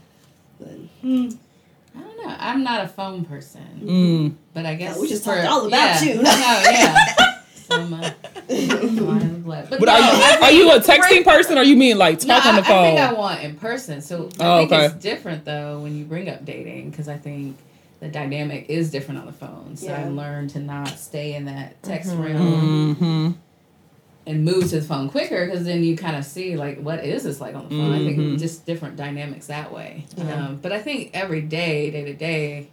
Hmm. 1.03 1.29
I 2.25 2.29
don't 2.29 2.39
know. 2.39 2.45
I'm 2.47 2.63
not 2.65 2.85
a 2.85 2.89
phone 2.89 3.25
person, 3.25 3.81
Mm. 3.83 4.35
but 4.53 4.67
I 4.67 4.75
guess 4.75 4.97
Yeah, 4.97 5.03
we 5.03 5.09
just 5.09 5.25
for- 5.25 5.35
talked 5.37 5.49
all 5.49 5.67
about 5.67 6.03
yeah, 6.03 6.15
you. 6.15 6.15
No, 6.23 6.23
yeah. 6.23 7.05
Some, 7.55 7.95
uh, 7.95 8.11
line. 8.49 9.43
But, 9.47 9.71
But 9.71 9.81
no, 9.87 9.93
are 9.93 9.99
you 9.99 10.05
I 10.05 10.39
are 10.43 10.51
you 10.53 10.71
a 10.73 10.79
texting 10.81 11.25
person 11.25 11.57
or 11.59 11.63
you 11.63 11.77
mean 11.77 11.97
like 11.99 12.23
No, 12.25 12.35
talk 12.37 12.47
on 12.47 12.55
I, 12.57 12.61
the 12.61 12.65
phone? 12.67 12.85
I 12.85 12.89
think 12.89 13.01
I 13.01 13.13
want 13.15 13.43
in 13.43 13.57
person. 13.57 14.01
So 14.03 14.29
I 14.39 14.45
Oh, 14.47 14.59
think 14.59 14.73
okay. 14.73 14.85
it's 14.87 14.95
different 14.97 15.45
though 15.45 15.81
when 15.81 15.97
you 15.97 16.05
bring 16.05 16.29
up 16.29 16.45
dating 16.45 16.91
because 16.91 17.09
I 17.09 17.17
think 17.17 17.57
the 18.01 18.09
dynamic 18.09 18.67
is 18.69 18.91
different 18.91 19.21
on 19.21 19.27
the 19.27 19.33
phone. 19.33 19.77
So 19.77 19.93
I 19.93 20.09
learned 20.09 20.51
to 20.51 20.59
not 20.61 20.89
stay 20.99 21.35
in 21.35 21.47
that 21.47 21.83
text 21.83 22.11
realm 22.15 22.95
hmm 22.97 23.31
and 24.27 24.45
move 24.45 24.71
to 24.71 24.81
the 24.81 24.83
phone 24.83 25.09
quicker 25.11 25.45
because 25.47 25.65
then 25.65 25.85
you 25.85 25.97
kind 25.97 26.17
of 26.17 26.25
see 26.25 26.57
like 26.57 26.81
what 26.81 27.05
is 27.05 27.25
this 27.25 27.41
like 27.41 27.55
on 27.55 27.65
the 27.65 27.71
phone. 27.71 27.93
I 27.93 27.99
Mhm. 27.99 28.17
think 28.17 28.39
just 28.39 28.65
different 28.65 28.97
dynamics 28.97 29.49
that 29.49 29.73
way. 29.73 30.07
Um, 30.19 30.59
but 30.63 30.73
I 30.73 30.81
think 30.81 31.11
every 31.13 31.43
day, 31.43 31.91
day 31.91 32.05
to 32.05 32.15
day, 32.15 32.69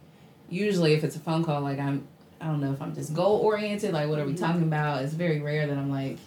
usually 0.48 0.94
if 0.94 1.04
it's 1.04 1.16
a 1.16 1.20
phone 1.20 1.44
call, 1.44 1.60
like 1.60 1.78
I'm, 1.78 2.06
I 2.40 2.46
don't 2.46 2.60
know 2.60 2.72
if 2.72 2.80
I'm 2.80 2.94
just 2.94 3.12
goal 3.14 3.38
oriented. 3.38 3.92
Like 3.92 4.08
what 4.08 4.18
are 4.18 4.24
we 4.24 4.34
talking 4.34 4.62
about? 4.62 5.02
It's 5.02 5.12
very 5.12 5.40
rare 5.40 5.66
that 5.66 5.76
I'm 5.76 5.90
like 5.90 6.18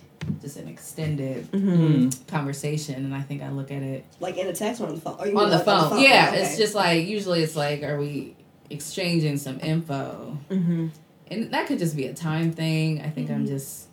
just 0.42 0.58
an 0.58 0.68
extended 0.68 1.52
Mm-hmm. 1.52 2.26
conversation, 2.28 2.96
and 3.06 3.14
I 3.16 3.22
think 3.22 3.42
I 3.44 3.50
look 3.50 3.72
at 3.72 3.82
it 3.84 4.06
like 4.20 4.38
in 4.38 4.48
a 4.48 4.54
text 4.54 4.80
or 4.82 4.88
on 4.88 4.96
the 4.96 5.02
phone. 5.02 5.16
Or 5.20 5.28
you 5.28 5.38
on 5.40 5.50
the 5.50 5.56
like, 5.58 5.66
phone. 5.66 6.00
Yeah, 6.02 6.30
Okay. 6.34 6.44
it's 6.44 6.58
just 6.58 6.76
like 6.76 7.08
usually 7.08 7.42
it's 7.44 7.56
like, 7.56 7.82
are 7.84 8.00
we 8.00 8.36
exchanging 8.70 9.38
some 9.38 9.60
info? 9.60 10.38
Mm-hmm. 10.52 10.88
And 11.32 11.52
that 11.52 11.66
could 11.68 11.80
just 11.80 11.96
be 11.96 12.06
a 12.06 12.14
time 12.14 12.52
thing. 12.52 13.02
I 13.02 13.10
think 13.10 13.28
Mm-hmm. 13.30 13.36
I'm 13.36 13.48
just 13.48 13.88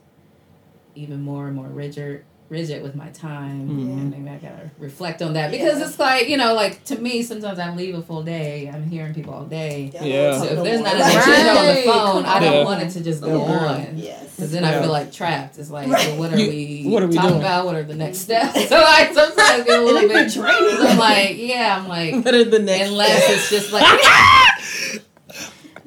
even 0.94 1.22
more 1.22 1.46
and 1.46 1.56
more 1.56 1.68
rigid 1.68 2.24
rigid 2.48 2.82
with 2.82 2.94
my 2.94 3.08
time. 3.08 3.66
Mhm. 3.66 3.92
And 3.98 4.10
maybe 4.10 4.28
I 4.28 4.36
gotta 4.36 4.70
reflect 4.78 5.22
on 5.22 5.32
that 5.32 5.50
because 5.50 5.78
Yeah. 5.78 5.86
it's 5.86 5.98
like 5.98 6.28
you 6.28 6.36
know, 6.36 6.52
like 6.52 6.84
to 6.84 6.98
me, 6.98 7.22
sometimes 7.22 7.58
I 7.58 7.74
leave 7.74 7.94
a 7.94 8.02
full 8.02 8.22
day. 8.22 8.70
I'm 8.72 8.90
hearing 8.90 9.14
people 9.14 9.32
all 9.32 9.44
day. 9.44 9.90
Yeah. 9.94 10.38
So 10.38 10.44
if 10.44 10.62
there's 10.62 10.80
more. 10.80 10.88
not 10.88 11.00
Right. 11.00 11.12
enough 11.12 11.24
shit 11.24 11.46
on 11.46 11.54
the 11.66 11.72
Right. 11.72 11.84
phone, 11.86 12.24
I 12.26 12.40
don't 12.40 12.52
Yeah. 12.52 12.64
want 12.64 12.82
it 12.82 12.90
to 12.90 13.00
just 13.00 13.22
go 13.22 13.28
Yeah. 13.46 13.54
on. 13.54 13.86
Yes. 13.96 14.18
Because 14.36 14.50
then 14.52 14.64
I 14.66 14.82
feel 14.82 14.90
like 14.92 15.10
trapped. 15.12 15.56
It's 15.58 15.70
like, 15.70 15.88
Right. 15.88 16.08
well, 16.08 16.18
what 16.18 16.32
are 16.34 16.38
You- 16.38 16.48
we, 16.50 16.84
what 16.90 17.02
are 17.02 17.06
we 17.06 17.14
talking 17.14 17.30
doing? 17.30 17.40
about? 17.42 17.64
What 17.64 17.74
are 17.76 17.84
the 17.84 17.94
next 17.94 18.18
steps? 18.18 18.52
So 18.68 18.76
I 18.76 19.08
sometimes 19.14 19.64
get 19.64 19.78
a 19.78 19.82
little 19.82 20.06
bit 20.08 20.26
be 20.28 20.34
draining. 20.34 20.86
I'm 20.86 20.98
like, 20.98 21.36
yeah, 21.38 21.78
I'm 21.80 21.88
like, 21.88 22.22
What 22.22 22.34
are 22.34 22.44
the 22.44 22.58
next? 22.58 22.90
unless 22.90 23.30
it's 23.30 23.48
just 23.48 23.72
like, 23.72 23.82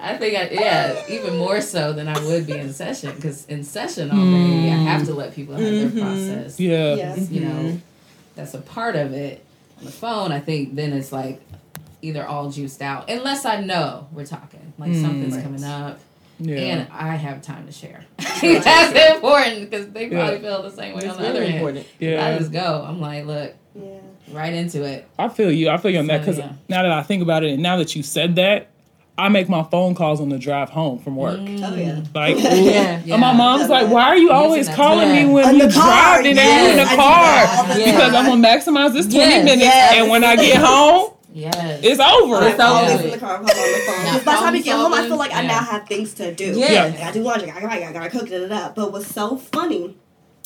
I 0.06 0.18
think, 0.18 0.38
I, 0.38 0.50
yeah, 0.52 1.04
even 1.10 1.38
more 1.38 1.62
so 1.62 1.92
than 1.94 2.08
I 2.08 2.18
would 2.26 2.46
be 2.46 2.54
in 2.54 2.72
session 2.74 3.16
because 3.16 3.46
in 3.48 3.64
session 3.64 4.12
all 4.12 4.18
day, 4.18 4.72
I 4.72 4.76
have 4.76 5.06
to 5.08 5.14
let 5.14 5.34
people 5.34 5.56
have 5.56 5.64
Mhm. 5.64 5.94
their 5.94 6.04
process. 6.04 6.60
Yeah. 6.60 6.96
Yes. 6.96 7.32
You 7.32 7.42
know, 7.42 7.52
Mhm. 7.52 7.80
that's 8.36 8.54
a 8.54 8.60
part 8.60 8.96
of 8.96 9.14
it. 9.14 9.44
On 9.80 9.86
the 9.86 9.92
phone, 9.92 10.32
I 10.32 10.40
think 10.40 10.76
then 10.76 10.94
it's 10.94 11.12
like 11.12 11.42
either 12.02 12.26
all 12.26 12.50
juiced 12.52 12.82
out, 12.84 13.10
unless 13.10 13.46
I 13.46 13.62
know 13.62 14.08
we're 14.14 14.26
talking, 14.28 14.74
like 14.78 14.92
Mm. 14.92 15.02
something's 15.02 15.34
Right. 15.36 15.44
coming 15.44 15.64
up, 15.64 16.00
Yeah. 16.40 16.58
and 16.58 16.88
I 16.94 17.16
have 17.16 17.42
time 17.42 17.66
to 17.66 17.72
share. 17.74 18.06
that's 18.20 19.16
important 19.16 19.70
because 19.72 19.88
they 19.88 20.08
probably 20.08 20.36
Yeah. 20.36 20.40
feel 20.42 20.64
the 20.64 20.72
same 20.72 20.94
way 20.96 21.02
It's 21.04 21.16
on 21.16 21.22
the 21.22 21.30
other 21.30 21.40
very 21.40 21.46
hand. 21.52 21.56
important. 21.58 21.86
I 22.02 22.38
just 22.38 22.52
go. 22.52 22.86
I'm 22.88 23.02
like, 23.02 23.26
look, 23.26 23.54
Yeah. 23.76 23.84
right 24.32 24.54
into 24.54 24.84
it. 24.84 25.08
I 25.18 25.30
feel 25.30 25.52
you. 25.52 25.70
I 25.70 25.78
feel 25.78 25.92
you 25.92 26.00
on 26.00 26.08
that 26.08 26.22
because 26.22 26.38
yeah. 26.38 26.52
now 26.70 26.84
that 26.84 26.92
I 26.92 27.02
think 27.02 27.24
about 27.24 27.44
it, 27.44 27.54
and 27.54 27.64
now 27.64 27.78
that 27.78 27.96
you 27.96 28.04
said 28.04 28.36
that, 28.36 28.68
I 29.18 29.30
make 29.30 29.48
my 29.48 29.64
phone 29.64 29.96
calls 29.96 30.20
on 30.20 30.28
the 30.30 30.38
drive 30.38 30.70
home 30.70 31.00
from 31.00 31.16
work. 31.16 31.40
Mm. 31.40 31.62
Oh 31.64 31.76
yeah. 31.76 32.02
Like, 32.14 32.36
Yeah. 32.44 33.02
and 33.14 33.22
my 33.22 33.32
mom's 33.32 33.70
like, 33.70 33.90
"Why 33.90 34.04
are 34.10 34.18
you 34.18 34.32
always 34.32 34.68
calling 34.68 35.08
time. 35.08 35.28
me 35.28 35.34
when 35.34 35.50
In 35.50 35.56
you 35.62 35.68
the 35.68 35.74
car, 35.74 36.22
driving 36.22 36.28
and 36.32 36.38
yes, 36.38 36.72
in 36.72 36.78
the 36.78 36.90
do 36.90 36.96
car?" 36.98 37.74
the 37.76 37.80
Yeah. 37.80 37.92
Because 37.92 38.14
I'm 38.14 38.26
gonna 38.26 38.48
maximize 38.48 38.92
this 38.94 39.06
twenty 39.06 39.32
Yes. 39.36 39.46
minutes, 39.46 39.64
Yes. 39.64 39.94
and 39.96 40.10
when 40.10 40.24
I 40.26 40.36
get 40.36 40.58
home, 40.58 41.12
Yes. 41.34 41.80
it's 41.84 42.00
over. 42.02 42.46
It's 42.48 42.60
I'm 42.60 42.72
always 42.74 42.94
over. 42.96 43.04
in 43.06 43.12
the 43.12 43.18
car, 43.18 43.36
I'm 43.36 43.40
on 43.42 43.46
the 43.46 43.54
phone. 43.54 44.04
Because 44.04 44.24
by 44.26 44.32
the 44.34 44.38
time 44.40 44.56
I 44.56 44.62
get 44.62 44.76
home, 44.76 44.94
I 44.94 45.08
feel 45.08 45.18
like 45.18 45.34
I 45.34 45.42
now 45.44 45.60
have 45.64 45.88
things 45.88 46.14
to 46.16 46.34
do. 46.34 46.54
Yeah. 46.58 46.92
I 46.94 46.98
gotta 46.98 47.14
do 47.14 47.24
laundry, 47.24 47.52
I 47.52 47.62
gotta, 47.62 47.86
I 47.88 47.94
gotta 47.94 48.10
cook 48.10 48.30
it 48.32 48.52
up. 48.52 48.76
But 48.76 48.92
what's 48.92 49.08
so 49.08 49.38
funny 49.38 49.96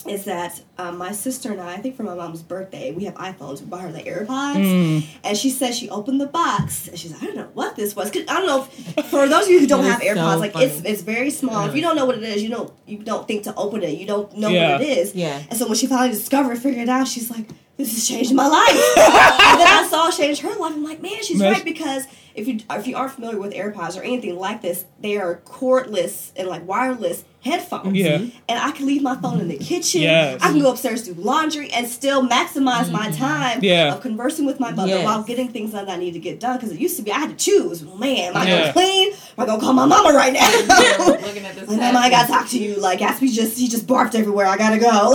is 0.07 0.25
that 0.25 0.61
um, 0.77 0.97
my 0.97 1.11
sister 1.11 1.51
and 1.51 1.59
I, 1.61 1.73
I 1.73 1.77
think 1.77 1.95
for 1.95 2.03
my 2.03 2.13
mom's 2.15 2.41
birthday, 2.41 2.91
we 2.91 3.05
have 3.05 3.15
iPhones. 3.15 3.59
We 3.61 3.67
bought 3.67 3.81
her 3.81 3.91
the 3.91 3.99
AirPods. 4.01 4.55
Mm. 4.55 5.05
And 5.23 5.37
she 5.37 5.49
said 5.49 5.73
she 5.73 5.89
opened 5.89 6.19
the 6.21 6.27
box 6.27 6.87
and 6.87 6.97
she's 6.97 7.11
like, 7.11 7.23
I 7.23 7.25
don't 7.27 7.35
know 7.35 7.49
what 7.53 7.75
this 7.75 7.95
was. 7.95 8.09
'Cause 8.11 8.23
I 8.27 8.33
don't 8.39 8.47
know 8.47 8.67
if, 8.97 9.05
for 9.07 9.27
those 9.27 9.45
of 9.45 9.49
you 9.51 9.59
who 9.59 9.67
don't 9.67 9.83
have 9.85 10.01
AirPods, 10.01 10.33
so 10.33 10.39
like 10.39 10.53
funny. 10.53 10.65
it's 10.65 10.81
it's 10.85 11.01
very 11.01 11.29
small. 11.29 11.67
If 11.67 11.75
you 11.75 11.81
don't 11.81 11.95
know 11.95 12.05
what 12.05 12.17
it 12.17 12.23
is, 12.23 12.41
you 12.43 12.49
don't 12.49 12.71
you 12.85 12.97
don't 12.99 13.27
think 13.27 13.43
to 13.43 13.55
open 13.55 13.83
it. 13.83 13.97
You 13.99 14.05
don't 14.07 14.35
know 14.37 14.49
Yeah. 14.49 14.73
what 14.73 14.81
it 14.81 14.97
is. 14.97 15.15
Yeah. 15.15 15.41
And 15.49 15.57
so 15.57 15.65
when 15.67 15.75
she 15.75 15.87
finally 15.87 16.09
discovered, 16.09 16.57
figured 16.57 16.83
it 16.83 16.89
out, 16.89 17.07
she's 17.07 17.29
like, 17.29 17.47
"This 17.79 17.93
has 17.93 18.07
changed 18.07 18.33
my 18.35 18.45
life." 18.45 18.69
and 18.97 19.59
then 19.59 19.67
I 19.67 19.87
saw 19.89 20.09
it 20.09 20.15
change 20.15 20.41
her 20.41 20.49
life. 20.49 20.73
I'm 20.75 20.83
like, 20.83 21.01
man, 21.01 21.23
she's 21.23 21.39
Man, 21.39 21.53
right 21.53 21.65
because 21.65 22.05
if 22.35 22.47
you 22.47 22.59
if 22.69 22.85
you 22.87 22.95
aren't 22.95 23.13
familiar 23.13 23.39
with 23.39 23.53
AirPods 23.53 23.97
or 23.97 24.03
anything 24.03 24.37
like 24.37 24.61
this, 24.61 24.85
they 24.99 25.17
are 25.17 25.37
cordless 25.45 26.31
and 26.35 26.47
like 26.47 26.67
wireless 26.67 27.23
headphones. 27.41 27.95
Yeah. 27.95 28.17
And 28.17 28.59
I 28.59 28.71
can 28.71 28.85
leave 28.85 29.01
my 29.01 29.15
phone 29.15 29.39
in 29.39 29.47
the 29.47 29.57
kitchen. 29.57 30.01
Yes. 30.01 30.41
I 30.41 30.51
can 30.51 30.59
go 30.61 30.71
upstairs 30.71 31.03
do 31.03 31.13
laundry 31.13 31.71
and 31.71 31.87
still 31.87 32.27
maximize 32.27 32.91
my 32.91 33.07
mm-hmm. 33.07 33.17
time 33.17 33.59
Yeah. 33.61 33.93
of 33.95 34.01
conversing 34.01 34.45
with 34.45 34.59
my 34.59 34.71
mother 34.71 34.89
Yes. 34.89 35.05
while 35.05 35.23
getting 35.23 35.47
things 35.49 35.71
done 35.71 35.85
that 35.85 35.93
I 35.93 35.97
need 35.97 36.11
to 36.13 36.19
get 36.19 36.39
done. 36.39 36.57
Because 36.57 36.71
it 36.71 36.79
used 36.79 36.97
to 36.97 37.01
be 37.01 37.11
I 37.11 37.19
had 37.19 37.29
to 37.29 37.35
choose. 37.35 37.81
Man, 37.83 38.31
am 38.31 38.37
I 38.37 38.45
Yeah. 38.47 38.59
gonna 38.59 38.73
clean? 38.73 39.13
Am 39.13 39.19
I 39.37 39.45
gonna 39.45 39.61
call 39.61 39.73
my 39.73 39.85
mama 39.85 40.13
right 40.13 40.33
now? 40.33 40.49
Looking 41.07 41.45
at 41.45 41.55
this. 41.55 41.69
Like, 41.69 41.77
Mama, 41.79 41.99
I 41.99 42.09
gotta 42.09 42.27
talk 42.27 42.49
to 42.49 42.57
you. 42.59 42.75
Like, 42.77 42.99
Gatsby 42.99 43.31
just 43.31 43.57
he 43.57 43.67
just 43.67 43.85
barked 43.85 44.15
everywhere. 44.15 44.47
I 44.47 44.57
gotta 44.57 44.79
go. 44.79 45.13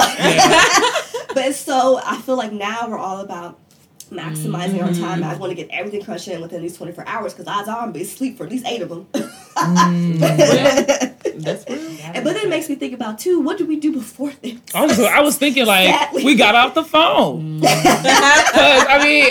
But 1.34 1.54
so 1.54 2.00
I 2.04 2.20
feel 2.22 2.36
like 2.36 2.52
now 2.52 2.88
we're 2.88 2.98
all 2.98 3.20
about 3.20 3.58
maximizing 4.10 4.80
our 4.82 4.92
time. 4.92 5.20
Mm-hmm. 5.20 5.24
I 5.24 5.34
want 5.36 5.50
to 5.50 5.54
get 5.56 5.68
everything 5.70 6.02
crunched 6.04 6.28
in 6.28 6.40
within 6.40 6.62
these 6.62 6.76
twenty 6.76 6.92
four 6.92 7.06
hours 7.08 7.32
because 7.32 7.46
odds 7.48 7.68
are 7.68 7.78
I'm 7.78 7.92
gonna 7.92 8.04
be 8.20 8.30
for 8.32 8.44
at 8.44 8.50
least 8.50 8.66
eight 8.66 8.82
of 8.82 8.88
them. 8.90 9.06
That's 10.24 11.68
real. 11.68 11.78
And- 12.04 12.24
but 12.24 12.34
then 12.34 12.44
it 12.44 12.48
makes 12.48 12.68
me 12.68 12.74
think 12.76 12.92
about 12.94 13.18
too. 13.18 13.40
What 13.40 13.58
did 13.58 13.66
we 13.68 13.76
do 13.76 13.92
before 13.92 14.30
this? 14.42 14.58
I 14.74 14.86
was, 14.86 14.98
I 15.00 15.20
was 15.20 15.36
thinking 15.36 15.66
like 15.66 15.88
Sadly. 15.88 16.24
we 16.24 16.34
got 16.36 16.54
off 16.54 16.74
the 16.74 16.84
phone. 16.84 17.60
'Cause, 17.62 17.72
I 18.88 19.00
mean, 19.02 19.30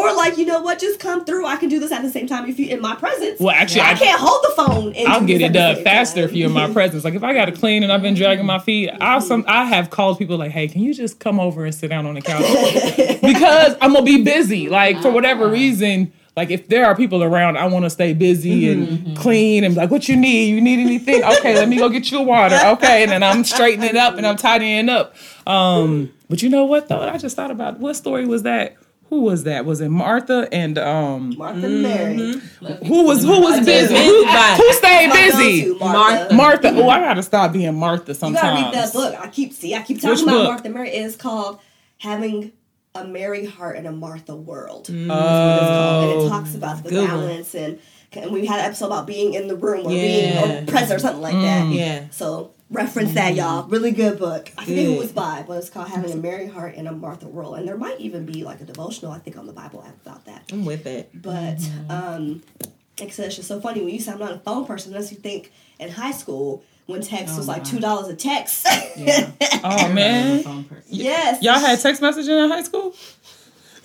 Or 0.00 0.16
like 0.16 0.38
you 0.38 0.46
know 0.46 0.60
what? 0.60 0.78
Just 0.78 0.98
come 0.98 1.24
through. 1.24 1.46
I 1.46 1.56
can 1.56 1.68
do 1.68 1.78
this 1.78 1.92
at 1.92 2.02
the 2.02 2.10
same 2.10 2.26
time 2.26 2.48
if 2.48 2.58
you 2.58 2.68
in 2.68 2.80
my 2.80 2.94
presence. 2.94 3.38
well, 3.38 3.54
actually, 3.54 3.82
I 3.82 3.92
I, 3.92 3.94
can't 3.94 4.20
hold 4.20 4.42
the 4.42 4.52
phone. 4.56 4.92
and 4.94 5.08
I'll 5.08 5.24
get 5.24 5.40
it 5.40 5.52
done 5.52 5.82
faster 5.84 6.20
time. 6.20 6.30
if 6.30 6.34
you're 6.34 6.48
in 6.48 6.54
my 6.54 6.70
presence. 6.72 7.04
Like 7.04 7.14
if 7.14 7.22
I 7.22 7.34
got 7.34 7.46
to 7.46 7.52
clean 7.52 7.82
and 7.82 7.92
I've 7.92 8.02
been 8.02 8.14
dragging 8.14 8.46
my 8.46 8.58
feet, 8.58 8.90
mm-hmm. 8.90 9.02
I 9.02 9.18
some 9.18 9.44
I 9.46 9.64
have 9.64 9.90
called 9.90 10.18
people 10.18 10.38
like, 10.38 10.52
hey, 10.52 10.68
can 10.68 10.82
you 10.82 10.94
just 10.94 11.20
come 11.20 11.38
over 11.38 11.64
and 11.64 11.74
sit 11.74 11.88
down 11.88 12.06
on 12.06 12.14
the 12.14 12.22
couch 12.22 12.40
because 13.20 13.76
I'm 13.80 13.92
gonna 13.92 14.04
be 14.04 14.22
busy. 14.22 14.68
Like 14.68 15.00
for 15.02 15.10
whatever 15.10 15.46
ah. 15.46 15.50
reason. 15.50 16.12
Like 16.36 16.50
if 16.50 16.68
there 16.68 16.86
are 16.86 16.94
people 16.94 17.24
around, 17.24 17.58
I 17.58 17.66
want 17.66 17.84
to 17.84 17.90
stay 17.90 18.14
busy 18.14 18.62
mm-hmm. 18.62 18.82
and 18.82 18.98
mm-hmm. 18.98 19.14
clean 19.16 19.64
and 19.64 19.74
be 19.74 19.80
like, 19.80 19.90
what 19.90 20.08
you 20.08 20.16
need? 20.16 20.54
You 20.54 20.60
need 20.60 20.78
anything? 20.78 21.24
Okay, 21.24 21.54
let 21.54 21.68
me 21.68 21.76
go 21.76 21.88
get 21.88 22.10
you 22.10 22.22
water. 22.22 22.58
Okay, 22.64 23.02
and 23.02 23.10
then 23.10 23.22
I'm 23.22 23.42
straightening 23.44 23.90
it 23.90 23.96
up 23.96 24.16
and 24.16 24.26
I'm 24.26 24.36
tidying 24.36 24.88
up. 24.88 25.14
Um, 25.46 26.10
but 26.30 26.40
you 26.40 26.48
know 26.48 26.64
what 26.64 26.88
though? 26.88 27.00
I 27.00 27.18
just 27.18 27.34
thought 27.34 27.50
about 27.50 27.80
what 27.80 27.94
story 27.94 28.26
was 28.26 28.44
that? 28.44 28.76
Who 29.10 29.22
was 29.22 29.42
that? 29.44 29.66
Was 29.66 29.80
it 29.80 29.88
Martha 29.88 30.48
and 30.52 30.78
um 30.78 31.34
Martha 31.36 31.66
and 31.66 31.82
Mary. 31.82 32.16
Mm-hmm. 32.16 32.86
who 32.86 33.04
was 33.04 33.22
who 33.22 33.40
was 33.40 33.64
busy? 33.66 33.94
Who, 33.94 34.24
who 34.24 34.72
stayed 34.72 35.12
busy? 35.12 35.74
Martha. 35.78 36.34
Martha. 36.34 36.68
Oh, 36.68 36.88
I 36.88 37.00
gotta 37.00 37.22
stop 37.22 37.52
being 37.52 37.74
Martha 37.74 38.14
sometimes. 38.14 38.58
You 38.58 38.64
gotta 38.64 38.76
read 38.76 38.84
that 38.84 38.92
book. 38.92 39.14
I 39.20 39.28
keep 39.28 39.52
see. 39.52 39.74
I 39.74 39.82
keep 39.82 40.00
talking 40.00 40.10
Which 40.10 40.22
about 40.22 40.32
book? 40.32 40.48
Martha 40.48 40.68
Mary. 40.70 40.90
It's 40.90 41.16
called 41.16 41.60
"Having 41.98 42.52
a 42.94 43.04
Mary 43.04 43.46
Heart 43.46 43.76
in 43.78 43.86
a 43.86 43.92
Martha 43.92 44.34
World." 44.36 44.86
Oh, 44.88 44.92
and 44.94 45.02
it 45.02 46.16
oh, 46.16 46.28
talks 46.28 46.54
about 46.54 46.84
the 46.84 46.94
one. 46.94 47.06
balance 47.06 47.54
and 47.54 47.80
and 48.12 48.30
we 48.30 48.46
had 48.46 48.60
an 48.60 48.66
episode 48.66 48.86
about 48.86 49.06
being 49.08 49.34
in 49.34 49.48
the 49.48 49.56
room 49.56 49.86
or 49.86 49.92
Yeah. 49.92 50.02
being 50.46 50.62
or 50.62 50.66
present 50.66 50.92
or 50.92 50.98
something 51.00 51.22
like 51.22 51.34
that. 51.34 51.64
Mm, 51.64 51.74
yeah. 51.74 52.04
So 52.10 52.52
reference 52.70 53.14
that, 53.14 53.34
y'all. 53.34 53.66
Really 53.68 53.90
good 53.90 54.18
book. 54.18 54.50
I 54.56 54.64
forget 54.64 54.86
who 54.86 54.94
it 54.94 54.98
was 54.98 55.12
by, 55.12 55.44
but 55.46 55.58
it's 55.58 55.68
called 55.70 55.88
Having 55.88 56.12
a 56.12 56.16
Mary 56.16 56.46
Heart 56.46 56.74
in 56.76 56.86
a 56.86 56.92
Martha 56.92 57.26
World. 57.28 57.56
And 57.58 57.66
there 57.68 57.76
might 57.76 58.00
even 58.00 58.24
be 58.26 58.44
like 58.44 58.60
a 58.60 58.64
devotional, 58.64 59.12
I 59.12 59.18
think, 59.18 59.36
on 59.36 59.46
the 59.46 59.52
Bible 59.52 59.82
app 59.86 59.96
about 60.06 60.24
that. 60.26 60.44
I'm 60.52 60.64
with 60.64 60.86
it. 60.86 61.10
But 61.14 61.56
Mm-hmm. 61.58 61.90
um 61.90 62.42
like 62.98 63.08
I 63.08 63.12
said, 63.12 63.26
it's 63.26 63.36
just 63.36 63.48
so 63.48 63.60
funny 63.62 63.80
when 63.80 63.94
you 63.94 64.00
say 64.00 64.12
I'm 64.12 64.18
not 64.18 64.32
a 64.32 64.38
phone 64.38 64.66
person, 64.66 64.92
unless 64.92 65.10
you 65.10 65.16
think 65.16 65.50
in 65.78 65.90
high 65.90 66.10
school 66.12 66.62
when 66.84 67.00
text 67.00 67.32
Oh, 67.34 67.38
was 67.38 67.48
like 67.48 67.64
two 67.64 67.80
dollars 67.80 68.08
a 68.08 68.14
text. 68.16 68.66
Yeah. 68.96 69.30
oh 69.64 69.90
man. 69.92 70.42
Phone 70.42 70.64
person. 70.64 70.84
yes. 70.88 71.42
Y'all 71.42 71.58
had 71.58 71.80
text 71.80 72.02
messaging 72.02 72.44
in 72.44 72.50
high 72.50 72.62
school? 72.62 72.94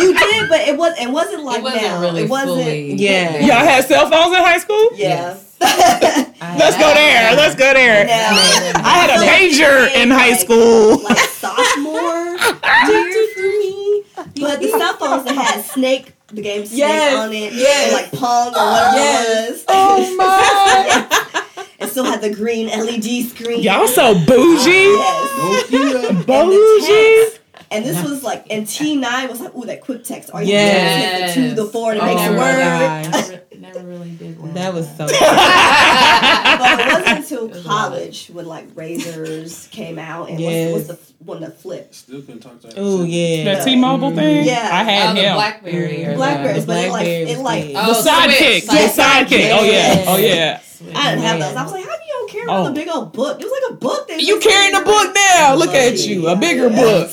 you 0.00 0.12
did, 0.12 0.48
but 0.48 0.60
it 0.66 0.76
was 0.76 0.98
it 0.98 1.08
wasn't 1.10 1.44
like 1.44 1.58
It 1.58 1.62
wasn't 1.62 1.82
now. 1.82 2.00
really 2.00 2.22
it 2.22 2.28
wasn't 2.28 2.50
fully. 2.50 2.94
Yeah. 2.94 3.38
Y'all 3.38 3.64
had 3.64 3.84
cell 3.84 4.10
phones 4.10 4.36
in 4.36 4.42
high 4.42 4.58
school? 4.58 4.90
yeah. 4.94 5.36
Let's 6.58 6.76
go 6.78 6.94
there. 6.94 7.34
Let's 7.36 7.54
go 7.54 7.72
there. 7.72 8.06
Now, 8.06 8.30
I 8.30 9.06
had 9.06 9.10
a 9.10 9.18
So 9.18 9.26
pager 9.26 9.94
in 9.94 10.10
high 10.10 10.34
school. 10.36 11.02
like 11.02 11.18
sophomore 11.18 12.36
year 12.88 13.28
for 13.34 13.42
me. 13.42 14.04
But 14.40 14.60
the 14.60 14.68
cell 14.68 14.94
phones 14.96 15.24
that 15.24 15.34
had 15.34 15.64
Snake, 15.64 16.12
the 16.28 16.42
game 16.42 16.64
Snake 16.66 16.78
Yes, 16.78 17.14
on 17.18 17.32
it, 17.32 17.52
yes. 17.52 17.84
and 17.84 17.92
like 17.94 18.12
Pong 18.12 18.48
or 18.48 18.70
whatever 18.70 18.96
Yes. 18.96 19.48
it 19.48 19.52
was. 19.52 19.64
Oh 19.68 20.16
my! 20.16 21.30
It 21.80 21.88
still 21.88 22.04
had 22.04 22.20
the 22.22 22.30
green 22.34 22.68
LED 22.68 23.26
screen. 23.28 23.60
Y'all 23.62 23.86
so 23.88 24.14
bougie, 24.14 24.70
Yes. 24.70 25.30
Nokia. 25.70 26.08
And 26.08 26.18
the 26.18 26.24
bougie. 26.24 27.38
Text. 27.74 27.88
And 27.88 27.96
this 28.04 28.10
was 28.10 28.22
like, 28.22 28.46
and 28.50 28.66
T9 28.66 29.28
was 29.28 29.40
like, 29.40 29.54
ooh, 29.54 29.64
that 29.66 29.80
quick 29.80 30.04
text. 30.04 30.30
Or 30.32 30.40
you 30.42 30.48
Yes. 30.52 31.00
yes. 31.00 31.34
the 31.34 31.40
two, 31.48 31.54
the 31.54 31.64
four, 31.66 31.92
and 31.92 32.00
oh 32.00 32.04
it 32.06 32.10
Oh 32.10 32.14
makes 32.14 32.26
a 32.28 32.32
my 32.32 32.38
word. 32.38 33.40
Never, 33.64 33.78
never 33.78 33.88
really 33.88 34.10
did 34.10 34.38
one. 34.38 34.52
That 34.54 34.74
was 34.74 34.86
so. 34.96 35.06
But 35.06 36.80
it 36.80 36.86
wasn't 36.92 37.18
until 37.18 37.62
college 37.62 38.28
when 38.32 38.46
like 38.46 38.68
Razrs 38.74 39.70
came 39.70 39.98
out 39.98 40.28
and 40.28 40.38
Yes. 40.40 40.72
what's, 40.72 40.88
what's 40.88 41.08
the 41.12 41.24
one 41.24 41.40
that 41.40 41.58
flipped. 41.60 41.94
Still 41.94 42.20
couldn't 42.20 42.40
talk 42.40 42.60
to. 42.60 42.72
Oh 42.76 43.04
yeah. 43.04 43.44
That 43.44 43.64
T-Mobile 43.64 44.08
mm-hmm. 44.08 44.18
thing. 44.18 44.46
Yeah. 44.46 44.68
I 44.70 44.82
Oh, 44.82 44.84
had 44.84 45.16
the 45.16 45.20
him. 45.22 45.34
BlackBerry. 45.36 45.96
Mm-hmm. 45.98 46.10
Or 46.10 46.14
Blackberries, 46.16 46.66
the 46.66 46.72
but 46.72 46.76
it 46.84 46.90
like 46.90 46.90
Blackberry 47.04 47.30
it 47.30 47.38
like 47.38 47.64
big. 47.64 47.76
Oh, 47.78 47.86
the 47.86 47.98
Oh, 47.98 48.02
sidekick. 48.02 48.66
The 48.66 49.02
sidekick. 49.02 49.58
Oh 49.58 49.64
yeah. 49.64 50.04
Oh 50.08 50.16
yeah. 50.18 50.60
I 50.94 51.10
didn't 51.10 51.24
have 51.24 51.38
Yeah. 51.38 51.46
those. 51.48 51.56
I 51.56 51.62
was 51.62 51.72
like, 51.72 51.84
how 51.84 51.96
do 51.96 52.02
you 52.04 52.12
don't 52.12 52.30
carry 52.30 52.46
Oh. 52.48 52.66
a 52.66 52.72
big 52.72 52.88
old 52.88 53.12
book? 53.12 53.40
It 53.40 53.44
was 53.44 53.62
like 53.62 53.72
a 53.72 53.80
book. 53.80 54.08
That 54.08 54.20
You 54.20 54.38
carrying 54.40 54.74
a 54.74 54.84
book 54.84 55.14
now? 55.14 55.54
Look 55.54 55.70
at 55.70 55.98
you, 56.06 56.28
a 56.28 56.36
bigger 56.36 56.68
Yeah. 56.68 56.80
book. 56.82 57.10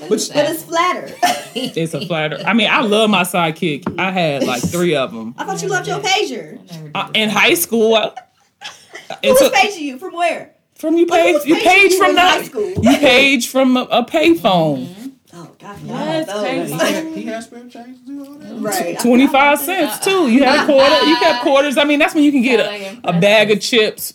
Okay. 0.00 0.08
Which- 0.08 0.32
But 0.32 0.50
it's 0.50 0.62
flatter. 0.62 1.14
It's 1.54 1.94
a 1.94 2.04
flatter. 2.06 2.38
I 2.46 2.52
mean, 2.52 2.68
I 2.70 2.80
love 2.80 3.10
my 3.10 3.22
sidekick. 3.22 3.98
I 3.98 4.10
had 4.10 4.44
like 4.46 4.62
three 4.62 4.94
of 4.94 5.12
them 5.12 5.34
I 5.36 5.44
thought 5.44 5.60
you 5.62 5.68
left 5.68 5.86
your 5.88 5.98
pager. 6.00 6.58
uh, 6.94 7.10
in 7.14 7.28
high 7.28 7.54
school. 7.54 7.94
I- 7.96 8.12
Who 9.24 9.30
was 9.32 9.42
a- 9.42 9.50
paging 9.50 9.84
you? 9.84 9.98
From 9.98 10.14
where? 10.14 10.54
from 10.76 10.96
you 10.96 11.04
page 11.06 11.44
you 11.44 11.56
paging 11.56 11.68
page 11.68 11.94
from 11.96 12.10
in 12.12 12.16
high 12.16 12.42
school? 12.42 12.70
you 12.70 12.96
page 12.98 13.48
from 13.48 13.76
a, 13.76 13.82
a 13.90 14.04
payphone. 14.04 15.12
Oh 15.34 15.50
God, 15.60 15.76
Yes, 15.84 16.26
those. 16.26 16.68
He 16.70 16.72
had, 16.78 17.06
he 17.14 17.22
had 17.24 17.42
spare 17.44 17.68
change 17.68 17.98
to 18.00 18.06
do 18.06 18.24
all 18.24 18.34
that. 18.34 18.54
Right. 18.60 18.98
Twenty 18.98 19.26
five 19.26 19.58
cents 19.60 19.98
too. 20.04 20.28
You 20.30 20.42
had 20.44 20.62
a 20.62 20.66
quarter. 20.66 21.04
You 21.06 21.16
kept 21.16 21.42
quarters. 21.42 21.76
I 21.76 21.84
mean, 21.84 21.98
that's 21.98 22.14
when 22.14 22.24
you 22.24 22.32
can 22.32 22.42
get 22.42 22.60
a, 22.60 22.98
a 23.04 23.20
bag 23.20 23.50
of 23.50 23.60
chips 23.60 24.14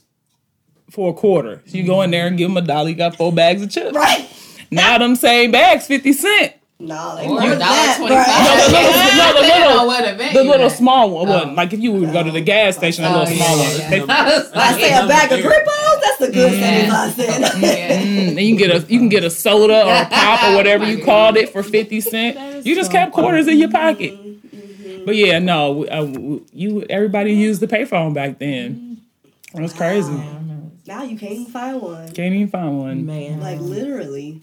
for 0.90 1.12
a 1.12 1.14
quarter. 1.14 1.62
So 1.68 1.78
you 1.78 1.86
go 1.86 2.02
in 2.02 2.12
there 2.12 2.28
and 2.28 2.38
give 2.38 2.50
them 2.50 2.58
a 2.58 2.62
dollar. 2.62 2.90
You 2.90 2.96
got 2.96 3.16
four 3.16 3.32
bags 3.32 3.62
of 3.62 3.70
chips. 3.70 3.96
Right. 3.96 4.28
Now 4.72 4.98
them 4.98 5.16
same 5.16 5.52
bags 5.52 5.88
fifty 5.88 6.14
cent. 6.14 6.54
No, 6.78 7.16
they 7.16 7.26
Or 7.26 7.36
weren't 7.36 7.60
that, 7.60 7.96
twenty-five. 7.98 8.28
No, 8.36 8.64
the 8.68 8.74
little- 8.74 9.18
no, 9.18 9.34
the 9.34 9.48
little- 9.48 9.80
on 9.80 9.88
what 9.88 10.08
event 10.14 10.34
The 10.34 10.44
little 10.44 10.70
small 10.70 11.10
one. 11.10 11.30
Oh. 11.30 11.54
Like 11.54 11.72
if 11.72 11.80
you 11.80 11.94
would 11.94 12.12
go 12.12 12.22
to 12.22 12.32
the 12.32 12.42
gas 12.42 12.76
station, 12.76 13.06
a 13.06 13.08
Oh, 13.10 13.20
little 13.20 13.34
yeah, 13.34 13.46
small 13.46 13.58
yeah, 13.58 13.64
one. 13.70 13.80
yeah. 13.80 13.90
They- 13.90 14.00
I 14.14 14.24
was 14.38 14.52
I 14.54 14.72
like, 14.72 14.82
say 14.82 14.90
a 14.94 15.08
bag 15.08 15.32
of 15.32 15.40
Grippos. 15.40 16.02
That's 16.02 16.18
the 16.18 16.32
good 16.32 16.52
Yeah. 16.52 16.60
seventy-five 16.60 17.14
cent. 17.14 17.62
yeah. 17.64 18.02
Mm, 18.02 18.28
and 18.30 18.40
you 18.42 18.58
can 18.58 18.68
get 18.68 18.72
a 18.72 18.92
you 18.92 19.00
can 19.00 19.08
get 19.10 19.24
a 19.24 19.30
soda 19.30 19.86
or 19.86 19.94
a 19.94 20.06
pop 20.12 20.44
or 20.52 20.56
whatever 20.58 20.86
you 20.86 21.02
called 21.04 21.38
it 21.38 21.50
for 21.50 21.64
fifty 21.64 22.02
cent. 22.02 22.66
You 22.66 22.76
just 22.76 22.92
kept 22.92 23.14
quarters 23.14 23.48
in 23.48 23.58
your 23.58 23.72
pocket. 23.72 24.14
But 25.06 25.16
yeah, 25.16 25.40
no, 25.40 25.86
uh, 25.86 26.40
you 26.52 26.86
everybody 26.90 27.32
used 27.34 27.62
the 27.62 27.68
payphone 27.68 28.14
back 28.14 28.38
then. 28.40 28.98
It 29.54 29.62
was 29.62 29.72
crazy. 29.72 30.12
Now 30.88 31.04
you 31.04 31.18
can't 31.18 31.32
even 31.32 31.46
find 31.46 31.82
one. 31.82 32.08
Can't 32.12 32.34
even 32.36 32.50
find 32.50 32.80
one. 32.80 33.06
Man. 33.06 33.40
Like 33.40 33.60
literally. 33.62 34.42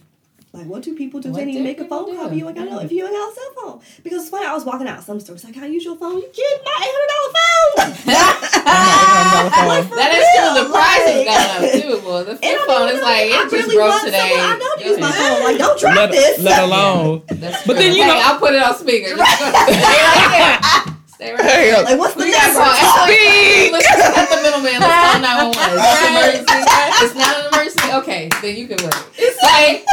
Like 0.54 0.66
what 0.66 0.82
do 0.82 0.94
people 0.94 1.18
do? 1.20 1.30
What 1.30 1.38
They 1.38 1.44
need 1.46 1.52
to 1.54 1.58
do 1.60 1.64
make 1.64 1.80
a 1.80 1.86
phone 1.86 2.04
do? 2.10 2.14
call. 2.16 2.26
If 2.26 2.32
mm. 2.32 2.36
you 2.36 2.46
ain't 2.48 2.56
got 2.58 2.68
no, 2.68 2.78
if 2.80 2.92
you 2.92 3.04
ain't 3.06 3.14
got 3.14 3.32
a 3.32 3.34
cell 3.34 3.52
phone. 3.56 3.80
Because 4.04 4.20
it's 4.22 4.30
funny, 4.30 4.44
I 4.46 4.52
was 4.52 4.64
walking 4.66 4.86
out 4.86 5.02
some 5.02 5.18
stores 5.18 5.44
like, 5.44 5.54
"Can 5.54 5.64
I 5.64 5.66
use 5.66 5.82
your 5.82 5.96
phone?" 5.96 6.16
You 6.20 6.28
kidding? 6.28 6.60
My 6.64 6.76
eight 6.76 6.92
hundred 6.92 7.10
dollar 7.12 7.32
phone. 7.32 8.12
Like, 9.72 9.84
for 9.88 9.96
That 9.96 10.12
is 10.12 10.26
true. 10.36 10.52
The 10.60 10.66
price 10.68 11.04
has 11.08 11.24
gone 11.24 11.48
up 11.56 11.62
too. 11.72 12.06
Well, 12.06 12.24
the 12.24 12.32
And 12.32 12.40
flip 12.40 12.60
phone 12.66 12.86
mean, 12.88 12.96
is 12.96 13.02
like 13.02 13.26
I 13.32 13.40
just 13.48 13.52
really 13.52 13.76
broke 13.76 13.88
want 13.96 14.04
today. 14.04 14.32
I 14.36 14.58
know 14.58 14.72
to 14.76 14.84
use 14.90 14.98
my 15.00 15.12
phone. 15.12 15.40
Like, 15.44 15.56
don't 15.58 15.78
drop 15.80 15.96
Let, 15.96 16.10
this. 16.10 16.38
let 16.42 16.62
alone. 16.62 17.22
That's 17.40 17.64
But 17.66 17.74
true. 17.74 17.82
then, 17.82 17.96
you 17.96 18.02
Hey, 18.02 18.08
know- 18.12 18.20
I'll 18.22 18.38
put 18.38 18.52
it 18.52 18.62
on 18.62 18.74
speaker. 18.76 19.14
Stay 19.16 19.22
right 19.22 20.32
there. 20.36 20.94
Stay 21.06 21.30
right 21.32 21.42
there. 21.42 21.82
Like, 21.84 21.98
what's 21.98 22.14
the 22.14 22.24
We 22.24 22.32
gotta 22.32 22.52
number? 22.52 22.76
call. 22.76 23.06
Speak. 23.08 23.72
Let's 23.72 23.86
just 23.88 24.14
cut 24.14 24.28
the 24.28 24.38
middleman. 24.44 24.76
Let's 24.82 25.00
call 25.00 25.20
911. 25.22 25.80
It's 25.80 25.96
an 25.96 26.10
emergency. 26.12 26.58
It's 27.06 27.14
not 27.16 27.32
an 27.40 27.44
emergency. 27.52 27.88
Okay, 28.04 28.22
then 28.42 28.52
you 28.56 28.66
can 28.68 28.78
wait. 28.84 29.00
It's 29.16 29.38
like, 29.42 29.86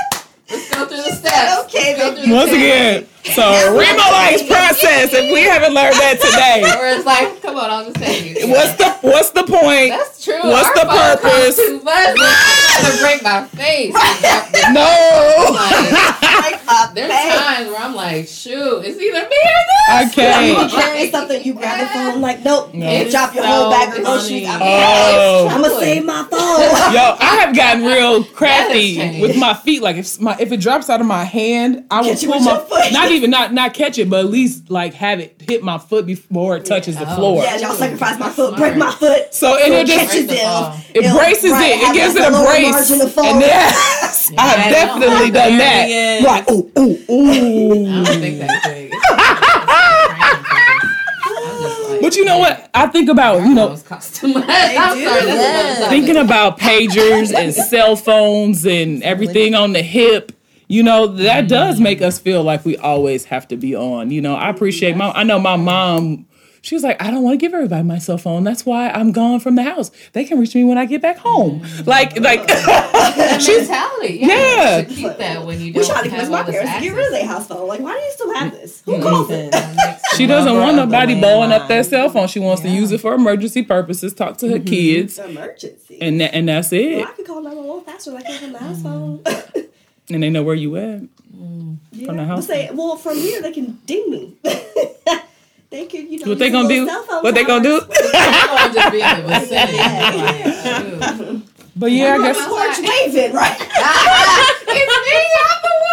let's 0.52 0.70
go 0.74 0.86
through 0.86 0.98
the 0.98 1.12
steps. 1.12 1.66
Okay, 1.76 1.96
Let's 1.98 2.00
go 2.00 2.06
then. 2.12 2.16
through 2.16 2.26
the 2.28 2.34
Once 2.34 2.50
steps. 2.50 2.64
again, 2.64 3.08
so 3.34 3.44
Remolites 3.78 4.48
process. 4.48 5.14
If 5.14 5.32
we 5.34 5.42
haven't 5.44 5.74
learned 5.74 5.96
that 5.96 6.18
today, 6.22 6.64
Or 6.80 6.88
it's 6.98 7.06
like, 7.06 7.42
come 7.42 7.58
on, 7.58 7.70
I'll 7.70 7.86
just 7.86 7.98
tell 7.98 8.14
you. 8.14 8.48
what's 8.50 8.76
the 8.76 8.90
what's 9.02 9.30
the 9.32 9.44
point? 9.44 9.90
That's 9.92 10.24
true. 10.24 10.40
What's 10.44 10.68
Our 10.70 10.86
the 10.86 10.92
purpose? 10.92 11.56
Too 11.58 11.82
much. 11.84 12.16
It's 12.18 12.82
gonna 12.82 13.02
break 13.02 13.24
my 13.24 13.46
face. 13.56 13.94
No. 14.70 14.86
Like 15.56 16.60
a 16.70 16.94
There's 16.94 17.10
times 17.12 17.68
where 17.70 17.78
I'm 17.80 17.96
like, 17.96 18.28
shoot, 18.28 18.82
it's 18.86 19.00
either 19.00 19.28
me 19.28 19.38
or 19.46 19.62
this. 20.06 20.12
Okay. 20.18 20.50
You 20.52 20.68
carry 20.70 21.10
something, 21.12 21.44
you 21.44 21.54
grab 21.54 21.80
the 21.80 21.88
phone, 21.88 22.22
like, 22.22 22.44
nope, 22.44 22.74
No. 22.74 22.92
you 22.92 23.10
drop 23.10 23.34
your 23.34 23.44
So 23.44 23.50
whole 23.50 23.72
bag 23.72 23.98
of 23.98 24.04
groceries. 24.06 24.48
I'm, 24.48 24.60
Oh. 24.62 25.48
I'm 25.50 25.62
gonna 25.62 25.80
save 25.80 26.06
my 26.06 26.24
phone. 26.30 26.40
Yo, 26.94 27.16
I 27.20 27.38
have 27.46 27.56
gotten 27.56 27.84
real 27.86 28.24
crafty 28.24 29.20
with 29.22 29.38
my 29.38 29.54
feet. 29.56 29.82
Like 29.82 29.96
if 29.98 30.20
my 30.20 30.38
if 30.40 30.52
it 30.52 30.60
drops 30.60 30.90
out 30.90 31.02
of 31.02 31.08
my 31.08 31.24
hand, 31.24 31.86
I 31.90 32.02
will 32.02 32.16
pull 32.16 32.40
my 32.42 32.60
foot. 32.60 32.92
not 32.92 33.10
even 33.12 33.19
not 33.28 33.54
not 33.54 33.74
catch 33.74 33.98
it, 33.98 34.10
but 34.10 34.20
at 34.22 34.32
least 34.32 34.70
like 34.70 34.94
have 34.96 35.20
it 35.20 35.42
hit 35.48 35.64
my 35.64 35.78
foot 35.78 36.06
before 36.06 36.58
it 36.58 36.66
touches 36.66 36.96
the 36.98 37.12
Oh. 37.12 37.16
floor. 37.16 37.44
yeah, 37.44 37.58
y'all 37.58 37.74
sacrifice 37.74 38.18
my 38.20 38.30
foot, 38.30 38.56
break 38.58 38.76
my 38.78 38.92
foot. 38.92 39.34
So 39.34 39.58
and 39.58 39.74
it 39.74 39.88
Catch 39.88 39.98
just 40.14 40.16
it 40.16 40.28
the 40.30 41.00
it 41.00 41.06
It'll- 41.06 41.18
braces 41.18 41.52
right, 41.52 41.72
it. 41.78 41.82
It 41.90 41.94
gives 41.94 42.16
it 42.16 42.22
a 42.28 42.32
brace. 42.46 42.72
margin 42.72 43.02
of 43.02 43.14
fall. 43.14 43.26
And 43.26 43.42
yes, 43.42 44.32
I 44.38 44.42
have 44.50 44.72
definitely 44.74 45.28
know. 45.28 45.34
done 45.40 45.58
that. 45.58 45.90
Yes. 45.90 46.24
Right. 46.26 46.50
Ooh, 46.52 46.72
ooh, 46.80 47.86
I 47.88 48.04
don't 48.04 48.20
think 48.20 48.40
that 48.40 48.64
big. 48.64 48.92
But 52.02 52.16
you 52.16 52.24
know 52.24 52.38
what? 52.40 52.70
I 52.74 52.88
think 52.88 53.10
about 53.10 53.42
you 53.46 53.54
know 53.54 53.76
cost 53.86 54.16
too 54.16 54.30
much. 54.30 54.46
I'm 54.48 54.98
do. 54.98 55.04
sorry. 55.06 55.26
That's 55.26 55.28
Yeah. 55.28 55.34
another 55.34 55.76
topic. 55.76 55.90
thinking 55.90 56.18
about 56.18 56.60
pagers 56.60 57.34
and 57.36 57.54
cell 57.54 57.96
phones 57.96 58.66
and 58.66 59.04
everything 59.04 59.54
on 59.54 59.74
the 59.74 59.82
hip 59.82 60.32
you 60.70 60.82
know 60.84 61.08
that 61.08 61.48
does 61.50 61.80
make 61.80 62.02
us 62.02 62.18
feel 62.20 62.44
like 62.44 62.64
we 62.64 62.78
always 62.78 63.26
have 63.26 63.48
to 63.48 63.58
be 63.58 63.76
on 63.76 64.12
you 64.12 64.22
know 64.22 64.36
i 64.36 64.50
appreciate 64.50 64.96
my 64.96 65.10
i 65.12 65.24
know 65.24 65.38
my 65.40 65.56
mom 65.58 66.26
she 66.62 66.76
was 66.76 66.84
like 66.84 67.02
i 67.02 67.10
don't 67.10 67.24
want 67.24 67.34
to 67.34 67.44
give 67.44 67.54
everybody 67.54 67.84
my 67.84 67.98
cell 67.98 68.18
phone 68.20 68.44
that's 68.44 68.66
why 68.66 68.90
i'm 68.92 69.12
gone 69.12 69.40
from 69.40 69.56
the 69.56 69.64
house 69.64 69.90
they 70.14 70.24
can 70.24 70.40
reach 70.40 70.54
me 70.54 70.64
when 70.64 70.78
i 70.78 70.86
get 70.86 71.02
back 71.02 71.18
home 71.18 71.62
like 71.86 72.20
like 72.20 72.46
That 72.48 73.42
she's 73.42 73.68
mentality. 73.68 74.20
Yeah. 74.22 74.28
Yeah. 74.28 74.78
You 74.80 74.86
should 74.88 74.96
keep 74.96 75.18
that 75.18 75.46
when 75.46 75.60
you 75.60 75.74
don't 75.74 75.86
trying 75.86 76.04
to 76.04 76.10
have 76.12 76.20
convince 76.28 76.30
my 76.30 76.44
parents 76.44 76.74
to 76.76 76.82
get 76.82 76.94
rid 76.96 77.06
of 77.08 77.12
their 77.12 77.26
house 77.26 77.48
phone. 77.48 77.68
Like, 77.68 77.80
why 77.80 77.94
do 77.94 78.00
you 78.00 78.12
still 78.12 78.34
have 78.36 78.52
this? 78.52 78.82
Mm-hmm. 78.84 78.92
Who 78.92 79.02
calls 79.02 79.28
it? 79.32 79.56
she 80.16 80.26
doesn't 80.28 80.54
want 80.56 80.76
nobody 80.76 81.20
blowing 81.20 81.52
up 81.52 81.68
that 81.70 81.86
cell 81.88 82.10
phone 82.10 82.28
she 82.28 82.40
wants 82.40 82.62
to 82.62 82.70
use 82.70 82.92
it 82.92 83.02
for 83.02 83.14
emergency 83.16 83.64
purposes 83.64 84.14
talk 84.14 84.38
to 84.38 84.50
her 84.50 84.60
kids 84.60 85.18
It's 85.18 85.20
an 85.28 85.32
emergency. 85.32 85.98
and 86.02 86.20
tha- 86.22 86.34
and 86.36 86.48
that's 86.50 86.72
well, 86.72 86.82
it 86.82 87.08
I 87.08 87.12
could 87.12 87.26
call 87.26 87.42
911 87.42 87.86
faster 87.86 88.12
than 88.12 88.20
I 88.20 88.24
can 88.24 88.52
from 88.52 88.54
house 88.56 88.78
Mm-hmm. 88.78 89.24
phone. 89.24 89.66
and 90.10 90.24
they 90.24 90.30
know 90.30 90.44
where 90.44 90.56
you 90.56 90.76
at 90.78 91.02
yeah. 92.00 92.08
From 92.08 92.18
the 92.18 92.26
house 92.26 92.48
But 92.48 92.54
say, 92.54 92.70
well, 92.74 92.96
from 92.96 93.18
here 93.18 93.42
they 93.42 93.52
can 93.52 93.74
ding 93.86 94.10
me. 94.10 94.36
they 95.70 95.86
could, 95.86 96.10
you 96.10 96.20
know. 96.20 96.30
what 96.30 96.40
they 96.40 96.50
gonna 96.50 96.68
do 96.68 96.86
little 96.86 97.04
cell 97.04 97.04
phone 97.04 97.24
what 97.24 97.36
they 97.36 97.44
gonna 97.44 97.64
do 97.64 97.80
towers. 97.80 98.02
I'm 98.14 98.58
gonna 98.58 98.74
just 98.74 98.92
be 98.92 99.02
in 99.02 99.16
the 99.18 99.28
vicinity. 99.40 99.78
Like, 99.78 101.44
but 101.76 101.92
yeah 101.92 102.12
i 102.12 102.16
I'm 102.16 102.22
guess 102.22 102.38
the 102.38 102.50
porch 102.50 102.80
waving, 102.80 103.34
right? 103.34 103.58
it's 103.60 103.70
me. 105.06 105.18
I'm 105.50 105.62
the 105.64 105.74
one. 105.82 105.89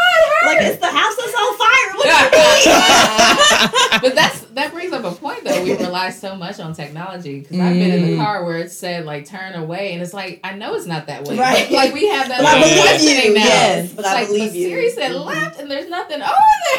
Like, 0.46 0.58
it's 0.62 0.78
the 0.80 0.86
house 0.86 1.16
that's 1.16 1.34
on 1.34 1.58
fire. 1.58 1.88
What 1.96 2.04
do 2.04 2.70
you 2.70 2.76
mean? 2.76 4.00
but 4.02 4.14
that's 4.14 4.40
that 4.56 4.72
brings 4.72 4.92
up 4.92 5.04
a 5.04 5.12
point 5.12 5.44
though. 5.44 5.62
We 5.62 5.72
rely 5.76 6.10
so 6.10 6.34
much 6.36 6.60
on 6.60 6.72
technology 6.74 7.40
because 7.40 7.58
I've 7.60 7.74
been 7.74 7.90
in 7.90 8.02
the 8.02 8.06
Mm. 8.16 8.24
car 8.24 8.44
where 8.44 8.56
it 8.58 8.70
said 8.70 9.04
like 9.04 9.26
turn 9.26 9.54
away, 9.54 9.92
and 9.92 10.02
it's 10.02 10.14
like 10.14 10.40
I 10.44 10.54
know 10.54 10.74
it's 10.74 10.86
not 10.86 11.06
that 11.08 11.26
way. 11.26 11.36
Right. 11.36 11.70
Like 11.70 11.92
we 11.92 12.08
have 12.08 12.28
that. 12.28 12.38
But 12.38 12.46
I 12.46 12.52
like, 12.54 12.62
believe 12.64 12.80
questioning 12.82 13.24
you. 13.26 13.34
now. 13.34 13.44
Yes, 13.44 13.92
but 13.92 14.04
It's 14.04 14.08
I 14.08 14.14
like, 14.14 14.26
believe 14.28 14.50
but 14.50 14.58
you. 14.58 14.68
Siri 14.68 14.90
said 14.90 15.12
Mhm. 15.12 15.26
left, 15.26 15.60
and 15.60 15.70
there's 15.70 15.88
nothing 15.88 16.22
over 16.22 16.34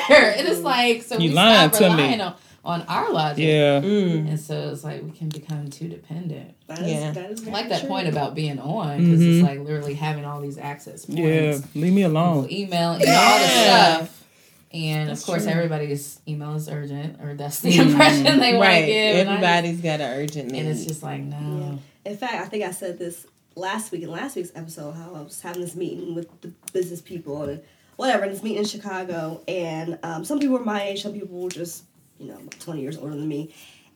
there, 0.10 0.32
and 0.38 0.48
it's 0.48 0.62
like 0.62 1.04
so 1.04 1.18
You 1.18 1.30
we 1.30 1.36
lying 1.36 1.70
stop 1.70 1.82
to 1.82 1.90
me. 1.90 1.96
relying 2.04 2.22
on, 2.22 2.36
on 2.68 2.82
our 2.84 3.12
logic. 3.12 3.46
Yeah. 3.46 3.80
Mm. 3.82 4.28
And 4.30 4.40
so 4.40 4.70
it's 4.72 4.84
like 4.84 5.02
we 5.02 5.12
can 5.12 5.30
become 5.30 5.70
too 5.70 5.88
dependent. 5.88 6.54
That 6.68 6.80
is- 6.80 6.92
Yeah. 6.92 7.12
that 7.12 7.32
is 7.32 7.48
I 7.48 7.52
like 7.52 7.70
that 7.70 7.80
true. 7.80 7.90
point 7.90 8.08
about 8.10 8.36
being 8.36 8.60
on 8.60 8.98
because 9.04 9.22
Mhm. 9.22 9.40
it's 9.40 9.48
like 9.48 9.60
literally 9.60 9.94
having 9.94 10.26
all 10.26 10.42
these 10.42 10.58
access 10.58 11.06
points. 11.06 11.22
Yeah. 11.22 11.58
Leave 11.82 11.94
me 11.94 12.04
alone. 12.04 12.48
Email, 12.52 13.00
you 13.00 13.06
know, 13.06 13.14
all 13.14 13.40
this 13.40 13.56
Yeah. 13.56 13.96
stuff. 13.96 14.24
And 14.74 15.10
That's 15.10 15.22
of 15.22 15.26
course, 15.28 15.44
true. 15.44 15.52
everybody's 15.54 16.20
email 16.28 16.54
is 16.56 16.68
urgent, 16.68 17.22
or 17.24 17.36
that's 17.36 17.62
the 17.62 17.78
impression 17.78 18.24
they 18.26 18.54
want 18.54 18.54
to 18.54 18.60
Right. 18.60 18.86
give. 18.86 19.16
and 19.16 19.30
I 19.30 19.34
Everybody's 19.36 19.82
got 19.82 20.02
an 20.02 20.20
urgent 20.20 20.52
need. 20.52 20.60
and 20.60 20.68
it's 20.70 20.86
just 20.86 21.02
like, 21.02 21.22
no. 21.22 21.80
In 22.06 22.18
fact, 22.18 22.34
I 22.36 22.46
think 22.50 22.64
I 22.66 22.72
said 22.72 23.00
this 23.00 23.26
last 23.56 23.92
week 23.94 24.04
in 24.04 24.12
last 24.12 24.36
week's 24.36 24.52
episode 24.56 24.92
how 24.92 25.14
I 25.16 25.22
was 25.22 25.40
having 25.42 25.62
this 25.62 25.74
meeting 25.76 26.14
with 26.16 26.28
the 26.42 26.52
business 26.74 27.00
people 27.02 27.44
and 27.44 27.62
whatever, 27.96 28.24
and 28.26 28.32
this 28.34 28.44
meeting 28.44 28.60
in 28.60 28.66
Chicago, 28.66 29.42
and 29.48 29.98
um, 30.04 30.24
some 30.26 30.38
people 30.38 30.58
were 30.60 30.66
my 30.66 30.84
age, 30.84 31.02
some 31.02 31.14
people 31.14 31.40
were 31.40 31.50
just 31.50 31.84
you 32.20 32.28
know 32.28 32.40
twenty 32.60 32.82
years 32.82 32.98
older 32.98 33.16
than 33.16 33.28
me. 33.28 33.54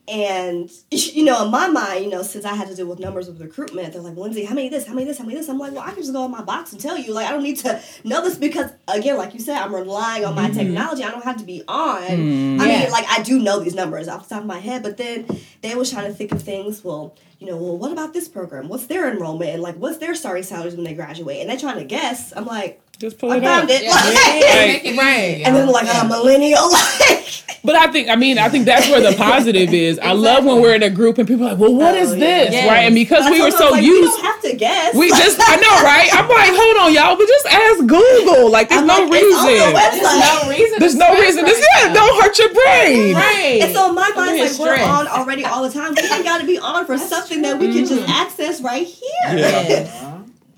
And 0.08 0.70
you 0.92 1.24
know, 1.24 1.46
in 1.46 1.52
my 1.52 1.68
mind, 1.68 2.04
you 2.04 2.10
know, 2.10 2.22
since 2.22 2.44
I 2.44 2.56
had 2.56 2.68
to 2.68 2.76
deal 2.76 2.88
with 2.88 3.00
numbers 3.00 3.28
of 3.28 3.40
recruitment, 3.40 3.94
they're 3.94 4.02
like, 4.02 4.18
Lindsay, 4.18 4.44
how 4.44 4.56
many 4.56 4.68
of 4.68 4.74
this, 4.74 4.88
how 4.88 4.94
many 4.94 5.04
of 5.04 5.10
this, 5.10 5.18
how 5.20 5.24
many 5.24 5.36
of 5.36 5.42
this? 5.42 5.50
I'm 5.50 5.60
like, 5.60 5.72
well, 5.74 5.82
I 5.82 5.92
can 5.92 5.98
just 6.02 6.12
go 6.12 6.26
in 6.26 6.32
my 6.32 6.42
box 6.42 6.72
and 6.72 6.82
tell 6.82 6.98
you. 6.98 7.14
Like, 7.14 7.28
I 7.28 7.32
don't 7.32 7.44
need 7.44 7.58
to 7.58 7.82
know 8.04 8.22
this 8.24 8.36
because, 8.36 8.72
again, 8.88 9.18
like 9.18 9.34
you 9.34 9.40
said, 9.40 9.58
I'm 9.58 9.74
relying 9.74 10.26
on 10.26 10.36
my 10.36 10.50
mm-hmm. 10.50 10.58
technology. 10.58 11.04
I 11.04 11.12
don't 11.12 11.24
have 11.24 11.38
to 11.38 11.46
be 11.46 11.64
on. 11.68 12.04
I 12.04 12.10
mm-hmm. 12.10 12.60
Yeah. 12.60 12.80
mean, 12.82 12.92
like 12.92 13.06
I 13.10 13.22
do 13.22 13.40
know 13.40 13.60
these 13.60 13.76
numbers 13.76 14.08
off 14.08 14.28
the 14.28 14.36
top 14.36 14.42
of 14.42 14.48
my 14.48 14.60
head, 14.60 14.84
but 14.84 14.98
then 14.98 15.28
they 15.62 15.76
was 15.76 15.92
trying 15.92 16.08
to 16.08 16.14
think 16.14 16.32
of 16.32 16.42
things. 16.42 16.84
Well, 16.84 17.16
you 17.40 17.48
know, 17.48 17.58
well, 17.58 17.78
what 17.78 17.92
about 17.92 18.14
this 18.14 18.28
program? 18.28 18.68
What's 18.68 18.86
their 18.88 19.10
enrollment 19.12 19.52
and 19.52 19.64
like 19.64 19.76
what's 19.76 19.98
their 19.98 20.14
starting 20.14 20.44
salaries 20.44 20.76
when 20.76 20.84
they 20.84 20.94
graduate? 20.94 21.42
And 21.42 21.50
they're 21.50 21.58
trying 21.58 21.78
to 21.80 21.86
guess. 21.86 22.34
I'm 22.36 22.46
like, 22.46 22.82
Just 23.00 23.18
pull 23.18 23.32
I 23.32 23.38
it 23.38 23.44
found 23.44 23.64
up. 23.64 23.70
it. 23.72 23.84
Yeah, 23.84 23.92
Like, 23.94 24.84
Right. 24.84 24.98
Right. 24.98 25.42
and 25.46 25.56
then 25.56 25.68
like 25.70 25.86
Yeah. 25.86 26.02
I'm 26.02 26.06
a 26.08 26.10
millennial. 26.10 26.70
Like, 27.10 27.51
But 27.64 27.76
I 27.76 27.92
think, 27.92 28.10
I 28.10 28.16
mean, 28.16 28.40
I 28.40 28.50
think 28.50 28.66
that's 28.66 28.90
where 28.90 29.02
the 29.02 29.16
positive 29.16 29.72
is. 29.72 30.00
I 30.00 30.14
love 30.14 30.46
when 30.46 30.60
we're 30.62 30.74
in 30.74 30.82
a 30.82 30.90
group 30.90 31.20
and 31.20 31.28
people 31.28 31.46
are 31.46 31.52
like, 31.52 31.60
well, 31.60 31.74
what 31.76 31.94
is 31.94 32.10
Oh, 32.10 32.14
is 32.14 32.18
yeah. 32.20 32.26
this? 32.46 32.54
Yes. 32.54 32.68
Right? 32.68 32.84
And 32.90 32.96
because 32.96 33.24
I 33.26 33.32
we 33.32 33.40
were 33.42 33.52
so 33.52 33.70
like, 33.70 33.84
used, 33.84 34.02
We 34.02 34.08
don't 34.08 34.26
have 34.26 34.42
to 34.42 34.56
guess. 34.56 34.96
we 34.96 35.10
just, 35.10 35.38
I 35.40 35.56
know, 35.58 35.76
right? 35.86 36.10
I'm 36.12 36.28
like, 36.28 36.50
hold 36.58 36.78
on, 36.78 36.94
y'all, 36.94 37.16
but 37.16 37.28
just 37.28 37.46
ask 37.46 37.80
Google. 37.86 38.50
Like, 38.50 38.70
there's 38.70 38.82
I'm 38.82 38.88
no 38.88 39.06
like, 39.06 39.22
it's 39.22 39.38
on 39.38 39.46
the 39.46 39.52
reason. 39.54 39.76
website. 39.78 40.02
There's 40.02 40.26
no 40.26 40.50
reason. 40.50 40.80
There's 40.80 40.96
no 40.96 41.06
stress 41.14 41.22
reason. 41.22 41.46
This, 41.46 41.60
right 41.60 41.70
yeah, 41.82 41.88
now. 41.88 41.94
don't 41.94 42.24
hurt 42.24 42.40
your 42.40 42.50
brain. 42.54 43.14
right. 43.16 43.60
And 43.62 43.74
so 43.76 43.94
my 43.94 44.08
Over 44.10 44.16
mind's 44.26 44.58
here 44.58 44.66
like 44.66 44.80
we're 44.80 44.86
on 44.90 45.08
already 45.08 45.46
all 45.46 45.62
the 45.62 45.70
time. 45.72 45.94
We 45.96 46.02
ain't 46.10 46.24
got 46.26 46.42
to 46.42 46.48
be 46.48 46.58
on 46.58 46.86
for 46.88 46.98
something 46.98 47.44
that 47.44 47.60
we 47.60 47.72
can 47.72 47.86
just 47.86 48.10
access 48.10 48.62
right 48.62 48.88
here. 48.88 49.38
Yes. 49.38 49.94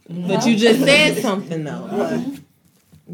But 0.09 0.45
you 0.45 0.55
just 0.55 0.79
said 0.79 1.17
something 1.21 1.63
though. 1.65 2.37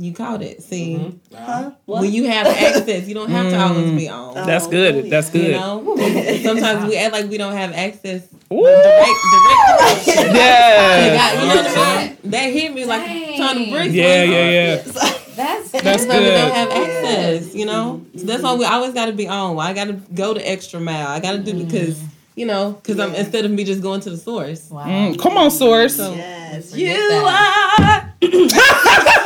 You 0.01 0.13
caught 0.13 0.41
it. 0.41 0.63
See, 0.63 1.11
Huh? 1.35 1.71
When 1.85 2.11
you 2.11 2.23
have 2.29 2.47
access, 2.47 3.05
you 3.07 3.13
don't 3.13 3.29
have 3.29 3.51
to 3.51 3.59
always 3.59 3.91
be 3.91 4.07
on. 4.07 4.33
That's 4.45 4.65
Oh, 4.67 4.71
good. 4.71 5.09
That's 5.09 5.33
You 5.35 5.41
good. 5.41 5.51
know, 5.51 5.95
sometimes 6.43 6.87
we 6.89 6.95
act 6.97 7.11
like 7.13 7.29
we 7.29 7.37
don't 7.37 7.53
have 7.53 7.73
access. 7.73 8.23
Ooh. 8.51 8.63
Direct, 8.63 9.19
direct. 9.33 10.07
Yeah. 10.35 11.15
God, 11.15 11.41
you 11.41 11.47
know 11.49 11.55
what 11.55 11.77
I'm 11.77 12.17
That 12.31 12.53
hit 12.53 12.73
me 12.73 12.85
like 12.85 13.01
Dang. 13.01 13.37
trying 13.37 13.65
to 13.65 13.71
break. 13.71 13.91
Yeah, 13.91 14.23
yeah, 14.23 14.49
yeah. 14.49 14.75
That's 14.77 15.71
That's 15.71 15.71
That's 15.83 16.05
why 16.05 16.19
we 16.19 16.25
don't 16.31 16.53
have 16.53 16.69
access, 16.69 17.53
you 17.53 17.65
know. 17.65 18.05
So 18.17 18.25
that's 18.25 18.41
why 18.43 18.55
we 18.55 18.65
always 18.65 18.93
got 18.93 19.05
to 19.07 19.13
be 19.13 19.27
on. 19.27 19.55
Why 19.55 19.67
I 19.69 19.73
got 19.73 19.85
to 19.87 19.93
go 19.93 20.33
the 20.33 20.47
extra 20.49 20.79
mile. 20.79 21.07
I 21.07 21.19
got 21.19 21.33
to 21.33 21.39
do 21.39 21.53
because 21.53 22.01
you 22.35 22.45
know 22.45 22.71
because 22.71 22.99
I'm 22.99 23.13
instead 23.15 23.43
of 23.45 23.51
me 23.51 23.63
just 23.65 23.81
going 23.81 24.01
to 24.01 24.09
the 24.09 24.17
source. 24.17 24.69
wow. 24.69 24.85
Mm, 24.85 25.19
come 25.19 25.37
on, 25.37 25.51
source. 25.51 25.95
So 25.97 26.15
Yes, 26.15 26.75
you 26.75 26.87
that. 26.87 28.05
are. 28.21 29.25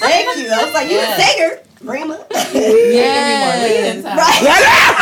Thank 0.00 0.38
you. 0.38 0.48
I 0.52 0.64
was 0.64 0.74
like, 0.74 0.88
you 0.90 0.96
Yeah. 0.96 1.16
a 1.16 1.20
singer, 1.20 1.58
Rima. 1.82 2.26
yes, 2.54 4.04
yeah. 4.42 4.94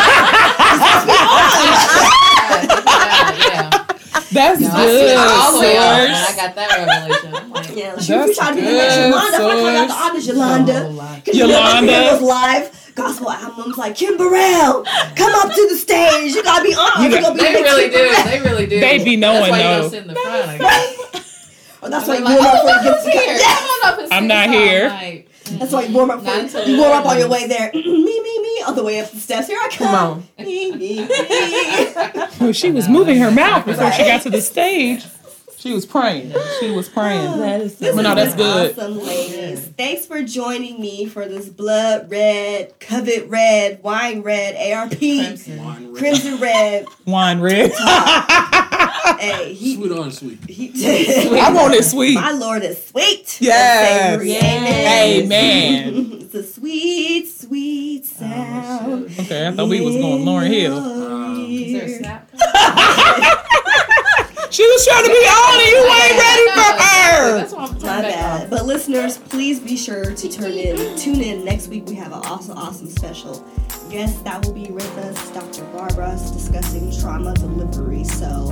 That's 4.33 4.61
No, 4.61 4.69
I 4.73 5.39
all 5.43 5.53
the 5.53 5.61
way 5.61 5.77
up, 5.77 5.85
good, 6.01 6.11
I 6.11 6.37
got 6.37 6.55
that 6.55 6.69
revelation. 6.89 7.35
I'm 7.35 7.51
like, 7.51 7.77
Yeah, 7.77 7.99
she 7.99 8.15
was 8.15 8.35
trying 8.37 8.55
to 8.57 8.61
be 8.63 8.67
the 8.67 8.73
next 8.73 8.97
Yolanda. 8.97 9.37
I'm 9.37 9.43
like, 9.45 9.75
I 9.77 9.87
got 9.87 9.89
the 9.89 9.93
sis. 9.93 10.03
honors, 10.03 10.27
Yolanda. 10.27 10.73
Yolanda. 10.73 11.23
Cause 11.27 11.35
you 11.37 11.47
know, 11.47 11.59
Yolanda. 11.59 11.93
those 11.93 12.23
live 12.23 12.93
gospel 12.95 13.31
albums 13.31 13.77
like 13.79 13.95
Kim 13.95 14.17
Burrell, 14.17 14.85
come 15.17 15.33
up 15.35 15.53
to 15.55 15.67
the 15.71 15.77
stage. 15.77 16.35
You 16.35 16.43
gotta 16.43 16.65
be 16.65 16.75
on. 16.75 17.03
You 17.03 17.09
You 17.11 17.15
got- 17.21 17.23
gonna 17.23 17.35
be 17.35 17.41
They 17.43 17.63
really 17.63 17.89
do. 17.91 17.97
Burrell. 17.97 18.25
They 18.25 18.41
really 18.41 18.67
do. 18.67 18.81
They 18.81 19.05
be 19.05 19.17
knowing, 19.17 19.41
That's 19.41 19.51
why 19.51 19.59
you 19.59 19.63
though. 19.65 19.81
don't 19.83 19.91
sit 19.91 20.03
in 20.03 20.09
the 20.09 20.15
front. 20.15 20.49
I 20.49 20.59
guess. 20.59 21.12
Oh, 21.83 21.91
that's 21.91 22.07
why 22.07 22.15
They're 22.15 22.21
you 22.21 22.39
like, 22.39 22.39
warm 22.39 22.47
up 22.47 22.63
oh, 22.65 22.95
before 22.95 23.09
you 23.09 23.13
get 23.13 23.25
here. 23.25 23.35
Yes. 23.35 23.59
Come 23.59 23.69
on 23.69 23.93
up 23.93 23.99
and 24.05 24.13
I'm 24.13 24.27
not 24.29 24.49
here. 24.51 24.89
Like, 24.89 25.29
That's 25.59 25.73
why 25.73 25.83
you 25.83 25.95
warm 25.95 26.11
up. 26.11 26.21
For, 26.21 26.59
you 26.61 26.79
warm 26.79 26.93
up 26.93 27.07
on 27.07 27.19
your 27.19 27.29
way 27.29 27.47
there. 27.49 27.71
Mm-hmm. 27.73 27.91
me, 28.05 28.21
me, 28.21 28.43
me, 28.43 28.63
all 28.63 28.73
the 28.75 28.85
way 28.85 29.01
up 29.01 29.11
the 29.11 29.19
steps. 29.19 29.49
Here 29.49 29.59
I 29.61 29.69
come. 29.69 29.87
Come 29.89 29.95
on. 29.95 30.47
Me, 30.47 30.73
me, 30.73 31.07
me. 31.07 31.09
Well, 32.41 32.53
she 32.53 32.71
was 32.71 32.89
moving 32.89 33.19
her 33.19 33.31
mouth 33.31 33.67
before 33.67 33.91
she 33.93 34.05
got 34.05 34.23
to 34.23 34.31
the 34.31 34.41
stage. 34.41 35.05
She 35.63 35.73
was 35.73 35.87
praying. 35.87 36.35
She 36.59 36.73
was 36.73 36.89
praying. 36.89 37.25
Oh, 37.25 37.39
that 37.39 37.61
is 37.61 37.79
This 37.79 37.95
But 37.95 38.03
no, 38.03 38.17
has 38.17 38.35
that's 38.35 38.37
good. 38.37 38.77
Awesome, 38.77 38.99
ladies. 38.99 39.69
Thanks 39.69 40.07
for 40.07 40.21
joining 40.25 40.81
me 40.81 41.07
for 41.07 41.29
this 41.29 41.49
blood 41.49 42.11
red, 42.11 42.81
covet 42.81 43.29
red, 43.29 43.81
wine 43.81 44.23
red, 44.23 44.57
ARP, 44.57 44.99
Crimson. 44.99 45.65
Wine 45.65 45.93
red. 45.93 45.97
crimson 45.97 46.41
red. 46.41 46.87
Wine 47.07 47.41
red. 47.41 47.71
hey, 49.19 49.55
he, 49.55 49.77
Sweet 49.77 49.93
or 49.93 50.05
unsweet? 50.05 50.45
he 50.49 51.39
I 51.41 51.53
want 51.53 51.75
it 51.75 51.85
sweet. 51.85 52.15
My 52.15 52.33
Lord 52.33 52.63
is 52.63 52.87
sweet. 52.87 53.41
Yes. 53.41 54.11
Savory. 54.11 54.29
Yes. 54.31 55.25
Amen. 55.25 56.13
it's 56.21 56.35
a 56.35 56.43
sweet, 56.43 57.29
sweet 57.29 58.03
oh, 58.05 58.19
sound. 58.19 59.11
shoot. 59.11 59.21
Okay, 59.21 59.49
I 59.49 59.53
thought 59.53 59.69
we 59.69 59.81
was 59.81 59.97
going 59.97 60.25
Lauryn 60.25 60.49
Hill. 60.49 61.49
Is 61.49 61.73
there 61.73 61.85
a 61.85 61.99
snap? 61.99 62.29
She 64.53 64.67
was 64.67 64.85
trying 64.85 65.05
to 65.05 65.09
be 65.09 65.15
on 65.15 65.61
and 65.61 65.71
you 65.71 65.79
ain't 65.79 66.19
ready 66.19 66.51
for 66.51 66.83
her. 66.83 67.37
That's 67.39 67.53
why 67.55 67.65
I'm 67.65 67.73
My 67.77 68.03
bad. 68.03 68.51
But 68.51 68.67
listeners, 68.67 69.17
please 69.17 69.59
be 69.59 69.79
sure 69.79 70.15
to 70.15 70.29
turn 70.29 70.53
in, 70.53 70.99
tune 70.99 71.23
in 71.23 71.43
next 71.43 71.69
week. 71.69 71.87
We 71.87 71.95
have 71.95 72.13
an 72.13 72.21
awesome, 72.27 72.59
awesome 72.59 72.91
special 72.91 73.43
guest 73.89 74.23
that 74.25 74.45
will 74.45 74.53
be 74.53 74.67
with 74.67 74.99
us, 74.99 75.31
Dr. 75.31 75.65
Barbara, 75.73 76.19
discussing 76.35 76.93
trauma 77.01 77.33
delivery. 77.33 78.05
So 78.05 78.51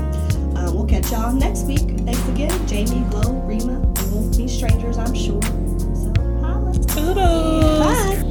um, 0.71 0.77
we'll 0.77 0.87
catch 0.87 1.11
y'all 1.11 1.33
next 1.33 1.65
week. 1.65 1.81
Thanks 2.01 2.29
again, 2.29 2.67
Jamie, 2.67 3.05
Glow, 3.11 3.33
Rima. 3.47 3.81
We 3.81 4.11
won't 4.15 4.37
be 4.37 4.49
strangers, 4.49 4.99
I'm 4.99 5.15
sure. 5.15 5.43
So 5.43 6.13
holla. 6.41 6.73
Toodles. 6.89 7.79
Bye. 7.81 8.30